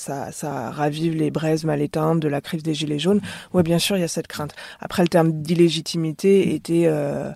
ravive 0.71 1.15
les 1.15 1.31
braises 1.31 1.65
mal 1.65 1.81
éteintes 1.81 2.19
de 2.19 2.27
la 2.27 2.41
crise 2.41 2.63
des 2.63 2.73
gilets 2.73 2.99
jaunes. 2.99 3.21
Ouais, 3.53 3.63
bien 3.63 3.79
sûr, 3.79 3.97
il 3.97 4.01
y 4.01 4.03
a 4.03 4.07
cette 4.07 4.27
crainte. 4.27 4.53
Après, 4.79 5.01
le 5.03 5.09
terme 5.09 5.31
d'illégitimité 5.31 6.53
était 6.53 6.83
euh, 6.85 7.31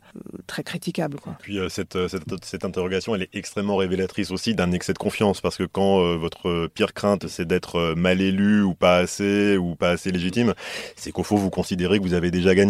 très 0.47 0.63
critiquable. 0.63 1.17
Puis 1.39 1.59
euh, 1.59 1.69
cette, 1.69 2.07
cette, 2.07 2.23
cette, 2.43 2.65
interrogation, 2.65 3.15
elle 3.15 3.23
est 3.23 3.29
extrêmement 3.33 3.75
révélatrice 3.75 4.31
aussi 4.31 4.55
d'un 4.55 4.71
excès 4.71 4.93
de 4.93 4.97
confiance, 4.97 5.41
parce 5.41 5.57
que 5.57 5.63
quand 5.63 6.15
votre 6.17 6.67
pire 6.67 6.93
crainte, 6.93 7.27
c'est 7.27 7.45
d'être 7.45 7.95
mal 7.95 8.21
élu 8.21 8.61
ou 8.63 8.73
pas 8.73 8.97
assez 8.97 9.57
ou 9.57 9.75
pas 9.75 9.91
assez 9.91 10.11
légitime, 10.11 10.53
c'est 10.95 11.11
qu'au 11.11 11.23
fond, 11.23 11.35
vous 11.35 11.49
considérez 11.49 11.99
que 11.99 12.03
vous 12.03 12.13
avez 12.13 12.31
déjà 12.31 12.55
gagné 12.55 12.60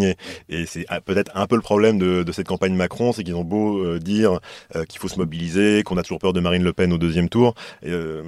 et 0.49 0.65
c'est 0.65 0.85
ah, 0.87 1.01
peut-être 1.01 1.31
un 1.35 1.47
peu 1.47 1.55
le 1.55 1.61
problème 1.61 1.97
de, 1.97 2.23
de 2.23 2.31
cette 2.31 2.47
campagne 2.47 2.73
Macron, 2.73 3.11
c'est 3.11 3.23
qu'ils 3.23 3.35
ont 3.35 3.43
beau 3.43 3.83
euh, 3.83 3.99
dire 3.99 4.39
euh, 4.75 4.85
qu'il 4.85 4.99
faut 4.99 5.07
se 5.07 5.17
mobiliser, 5.17 5.83
qu'on 5.83 5.97
a 5.97 6.03
toujours 6.03 6.19
peur 6.19 6.33
de 6.33 6.39
Marine 6.39 6.63
Le 6.63 6.73
Pen 6.73 6.93
au 6.93 6.97
deuxième 6.97 7.29
tour. 7.29 7.53
Euh, 7.85 8.23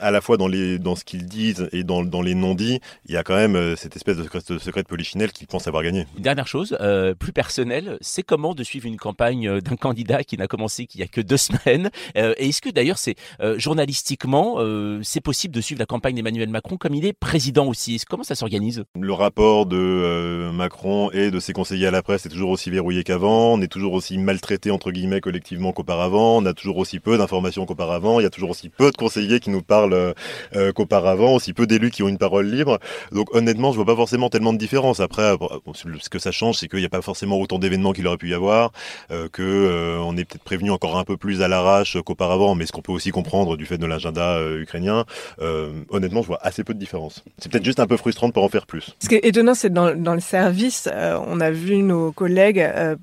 à 0.00 0.10
la 0.10 0.20
fois 0.20 0.36
dans, 0.36 0.48
les, 0.48 0.78
dans 0.78 0.96
ce 0.96 1.04
qu'ils 1.04 1.26
disent 1.26 1.68
et 1.72 1.84
dans, 1.84 2.02
dans 2.02 2.22
les 2.22 2.34
non-dits, 2.34 2.80
il 3.06 3.14
y 3.14 3.16
a 3.16 3.22
quand 3.22 3.36
même 3.36 3.76
cette 3.76 3.96
espèce 3.96 4.16
de 4.16 4.22
secret 4.22 4.40
de, 4.48 4.58
secret 4.58 4.82
de 4.82 4.88
polichinelle 4.88 5.32
qu'ils 5.32 5.46
pensent 5.46 5.68
avoir 5.68 5.82
gagné. 5.82 6.06
Une 6.16 6.22
dernière 6.22 6.46
chose, 6.46 6.76
plus 7.18 7.32
personnelle, 7.32 7.98
c'est 8.00 8.22
comment 8.22 8.54
de 8.54 8.62
suivre 8.62 8.86
une 8.86 8.96
campagne 8.96 9.60
d'un 9.60 9.76
candidat 9.76 10.24
qui 10.24 10.36
n'a 10.36 10.46
commencé 10.46 10.86
qu'il 10.86 11.00
y 11.00 11.04
a 11.04 11.06
que 11.06 11.20
deux 11.20 11.36
semaines. 11.36 11.90
et 12.14 12.48
est-ce 12.48 12.62
que 12.62 12.70
d'ailleurs 12.70 12.98
c'est 12.98 13.14
journalistiquement 13.56 14.58
c'est 15.02 15.20
possible 15.20 15.54
de 15.54 15.60
suivre 15.60 15.78
la 15.78 15.86
campagne 15.86 16.14
d'Emmanuel 16.14 16.48
Macron 16.48 16.76
comme 16.76 16.94
il 16.94 17.04
est 17.04 17.12
président 17.12 17.66
aussi? 17.66 18.00
Comment 18.08 18.24
ça 18.24 18.34
s'organise? 18.34 18.84
Le 18.98 19.12
rapport 19.12 19.66
de 19.66 20.50
Macron 20.52 20.95
et 21.12 21.30
de 21.30 21.40
ses 21.40 21.52
conseillers 21.52 21.86
à 21.86 21.90
la 21.90 22.02
presse 22.02 22.26
est 22.26 22.28
toujours 22.28 22.50
aussi 22.50 22.70
verrouillé 22.70 23.04
qu'avant, 23.04 23.54
on 23.54 23.60
est 23.60 23.68
toujours 23.68 23.92
aussi 23.92 24.18
maltraité 24.18 24.70
entre 24.70 24.90
guillemets 24.90 25.20
collectivement 25.20 25.72
qu'auparavant, 25.72 26.38
on 26.38 26.46
a 26.46 26.52
toujours 26.52 26.78
aussi 26.78 27.00
peu 27.00 27.18
d'informations 27.18 27.66
qu'auparavant, 27.66 28.20
il 28.20 28.24
y 28.24 28.26
a 28.26 28.30
toujours 28.30 28.50
aussi 28.50 28.68
peu 28.68 28.90
de 28.90 28.96
conseillers 28.96 29.40
qui 29.40 29.50
nous 29.50 29.62
parlent 29.62 30.14
euh, 30.54 30.72
qu'auparavant, 30.72 31.34
aussi 31.34 31.52
peu 31.52 31.66
d'élus 31.66 31.90
qui 31.90 32.02
ont 32.02 32.08
une 32.08 32.18
parole 32.18 32.46
libre. 32.46 32.78
Donc 33.12 33.34
honnêtement, 33.34 33.72
je 33.72 33.76
vois 33.76 33.86
pas 33.86 33.96
forcément 33.96 34.30
tellement 34.30 34.52
de 34.52 34.58
différence. 34.58 35.00
Après, 35.00 35.34
ce 35.74 36.08
que 36.08 36.18
ça 36.18 36.32
change, 36.32 36.56
c'est 36.56 36.68
qu'il 36.68 36.80
n'y 36.80 36.86
a 36.86 36.90
pas 36.90 37.02
forcément 37.02 37.38
autant 37.40 37.58
d'événements 37.58 37.92
qu'il 37.92 38.06
aurait 38.06 38.16
pu 38.16 38.30
y 38.30 38.34
avoir, 38.34 38.72
euh, 39.10 39.28
que 39.30 39.42
euh, 39.42 39.98
on 40.00 40.16
est 40.16 40.24
peut-être 40.24 40.44
prévenu 40.44 40.70
encore 40.70 40.98
un 40.98 41.04
peu 41.04 41.16
plus 41.16 41.42
à 41.42 41.48
l'arrache 41.48 41.96
qu'auparavant, 42.04 42.54
mais 42.54 42.66
ce 42.66 42.72
qu'on 42.72 42.82
peut 42.82 42.92
aussi 42.92 43.10
comprendre 43.10 43.56
du 43.56 43.66
fait 43.66 43.78
de 43.78 43.86
l'agenda 43.86 44.36
euh, 44.38 44.60
ukrainien, 44.60 45.04
euh, 45.40 45.70
honnêtement, 45.90 46.22
je 46.22 46.28
vois 46.28 46.38
assez 46.42 46.64
peu 46.64 46.74
de 46.74 46.78
différence. 46.78 47.24
C'est 47.38 47.50
peut-être 47.50 47.64
juste 47.64 47.80
un 47.80 47.86
peu 47.86 47.96
frustrant 47.96 48.28
de 48.28 48.32
pas 48.32 48.40
en 48.40 48.48
faire 48.48 48.66
plus. 48.66 48.94
Ce 49.02 49.08
qui 49.08 49.16
est 49.16 49.24
étonnant, 49.24 49.54
c'est 49.54 49.72
dans, 49.72 49.90
le 49.92 50.20
service 50.20 50.85
euh, 50.85 50.85
on 50.88 51.40
a 51.40 51.50
vu 51.50 51.82
nos 51.82 52.12
collègues 52.12 52.60
euh, 52.60 52.96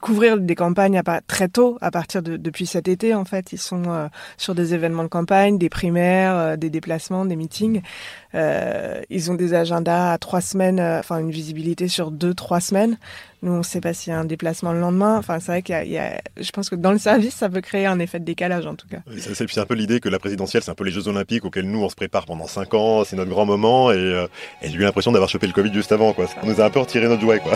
couvrir 0.00 0.38
des 0.38 0.54
campagnes 0.54 0.98
à 0.98 1.20
très 1.26 1.48
tôt, 1.48 1.78
à 1.80 1.90
partir 1.90 2.22
de 2.22 2.36
depuis 2.36 2.66
cet 2.66 2.88
été 2.88 3.14
en 3.14 3.24
fait. 3.24 3.52
Ils 3.52 3.58
sont 3.58 3.82
euh, 3.86 4.08
sur 4.36 4.54
des 4.54 4.74
événements 4.74 5.04
de 5.04 5.08
campagne, 5.08 5.58
des 5.58 5.68
primaires, 5.68 6.56
des 6.58 6.70
déplacements, 6.70 7.24
des 7.24 7.36
meetings. 7.36 7.82
ils 8.34 9.30
ont 9.30 9.34
des 9.34 9.54
agendas 9.54 10.12
à 10.12 10.18
trois 10.18 10.40
semaines, 10.40 10.80
enfin 10.80 11.18
une 11.18 11.30
visibilité 11.30 11.88
sur 11.88 12.10
deux, 12.10 12.34
trois 12.34 12.60
semaines. 12.60 12.98
Nous, 13.42 13.52
on 13.52 13.58
ne 13.58 13.62
sait 13.62 13.80
pas 13.80 13.94
s'il 13.94 14.12
y 14.12 14.16
a 14.16 14.18
un 14.18 14.24
déplacement 14.24 14.72
le 14.72 14.80
lendemain. 14.80 15.16
Enfin, 15.16 15.38
c'est 15.38 15.52
vrai 15.52 15.62
qu'il 15.62 15.92
y, 15.92 15.98
a, 15.98 16.20
je 16.40 16.50
pense 16.50 16.68
que 16.68 16.74
dans 16.74 16.90
le 16.90 16.98
service, 16.98 17.34
ça 17.34 17.48
peut 17.48 17.60
créer 17.60 17.86
un 17.86 18.00
effet 18.00 18.18
de 18.18 18.24
décalage, 18.24 18.66
en 18.66 18.74
tout 18.74 18.88
cas. 18.88 18.98
C'est 19.16 19.58
un 19.58 19.66
peu 19.66 19.74
l'idée 19.74 20.00
que 20.00 20.08
la 20.08 20.18
présidentielle, 20.18 20.62
c'est 20.64 20.72
un 20.72 20.74
peu 20.74 20.84
les 20.84 20.90
Jeux 20.90 21.06
Olympiques 21.06 21.44
auxquels 21.44 21.70
nous, 21.70 21.82
on 21.82 21.88
se 21.88 21.94
prépare 21.94 22.26
pendant 22.26 22.48
cinq 22.48 22.74
ans. 22.74 23.04
C'est 23.04 23.16
notre 23.16 23.30
grand 23.30 23.46
moment. 23.46 23.92
Et, 23.92 24.26
et 24.62 24.68
j'ai 24.68 24.74
eu 24.74 24.80
l'impression 24.80 25.12
d'avoir 25.12 25.30
chopé 25.30 25.46
le 25.46 25.52
Covid 25.52 25.72
juste 25.72 25.92
avant, 25.92 26.12
quoi. 26.12 26.26
Ça 26.26 26.34
nous 26.42 26.60
a 26.60 26.64
un 26.64 26.70
peu 26.70 26.80
retiré 26.80 27.06
notre 27.06 27.20
joie, 27.20 27.38
quoi. 27.38 27.52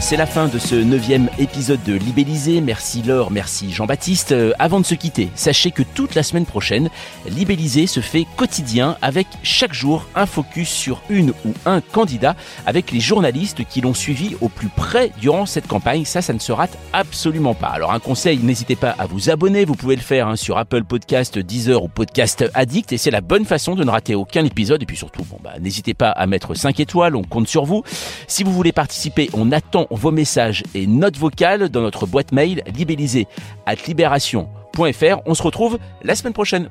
C'est 0.00 0.16
la 0.16 0.24
fin 0.24 0.48
de 0.48 0.58
ce 0.58 0.74
neuvième 0.74 1.28
épisode 1.38 1.82
de 1.84 1.92
Libellisé. 1.92 2.62
Merci 2.62 3.02
Laure, 3.02 3.30
merci 3.30 3.70
Jean-Baptiste. 3.70 4.32
Euh, 4.32 4.52
avant 4.58 4.80
de 4.80 4.86
se 4.86 4.94
quitter, 4.94 5.28
sachez 5.34 5.70
que 5.72 5.82
toute 5.82 6.14
la 6.14 6.22
semaine 6.22 6.46
prochaine, 6.46 6.88
Libellisé 7.28 7.86
se 7.86 8.00
fait 8.00 8.26
quotidien 8.36 8.96
avec 9.02 9.26
chaque 9.42 9.74
jour 9.74 10.06
un 10.16 10.24
focus 10.24 10.70
sur 10.70 11.02
une 11.10 11.30
ou 11.44 11.52
un 11.66 11.82
candidat 11.82 12.34
avec 12.66 12.90
les 12.92 12.98
journalistes 12.98 13.64
qui 13.66 13.82
l'ont 13.82 13.94
suivi 13.94 14.36
au 14.40 14.48
plus 14.48 14.68
près 14.68 15.12
durant 15.20 15.44
cette 15.44 15.68
campagne. 15.68 16.06
Ça, 16.06 16.22
ça 16.22 16.32
ne 16.32 16.38
se 16.38 16.50
rate 16.50 16.76
absolument 16.94 17.54
pas. 17.54 17.68
Alors 17.68 17.92
un 17.92 18.00
conseil, 18.00 18.38
n'hésitez 18.38 18.76
pas 18.76 18.96
à 18.98 19.06
vous 19.06 19.28
abonner. 19.28 19.66
Vous 19.66 19.76
pouvez 19.76 19.96
le 19.96 20.02
faire 20.02 20.26
hein, 20.28 20.36
sur 20.36 20.56
Apple 20.56 20.82
Podcast, 20.84 21.38
Deezer 21.38 21.84
ou 21.84 21.88
Podcast 21.88 22.46
Addict 22.54 22.92
et 22.92 22.98
c'est 22.98 23.12
la 23.12 23.20
bonne 23.20 23.44
façon 23.44 23.74
de 23.74 23.84
ne 23.84 23.90
rater 23.90 24.14
aucun 24.14 24.46
épisode. 24.46 24.82
Et 24.82 24.86
puis 24.86 24.96
surtout, 24.96 25.24
bon, 25.24 25.36
bah, 25.44 25.52
n'hésitez 25.60 25.92
pas 25.92 26.10
à 26.10 26.26
mettre 26.26 26.54
5 26.54 26.80
étoiles, 26.80 27.14
on 27.14 27.22
compte 27.22 27.48
sur 27.48 27.66
vous. 27.66 27.84
Si 28.26 28.42
vous 28.42 28.52
voulez 28.52 28.72
participer, 28.72 29.28
on 29.34 29.52
attend 29.52 29.86
vos 29.90 30.10
messages 30.10 30.62
et 30.74 30.86
notes 30.86 31.16
vocales 31.16 31.68
dans 31.68 31.82
notre 31.82 32.06
boîte 32.06 32.32
mail 32.32 32.62
libellisée 32.74 33.26
at 33.66 33.76
libération.fr. 33.86 35.20
On 35.26 35.34
se 35.34 35.42
retrouve 35.42 35.78
la 36.02 36.14
semaine 36.14 36.32
prochaine. 36.32 36.70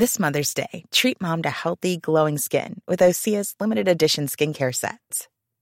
This 0.00 0.18
Mother's 0.18 0.54
Day, 0.54 0.86
treat 0.90 1.20
mom 1.20 1.42
to 1.42 1.50
healthy, 1.50 1.98
glowing 1.98 2.38
skin 2.38 2.80
with 2.88 3.00
Osea's 3.00 3.54
limited 3.60 3.86
edition 3.86 4.28
skincare 4.28 4.74
sets. 4.74 5.28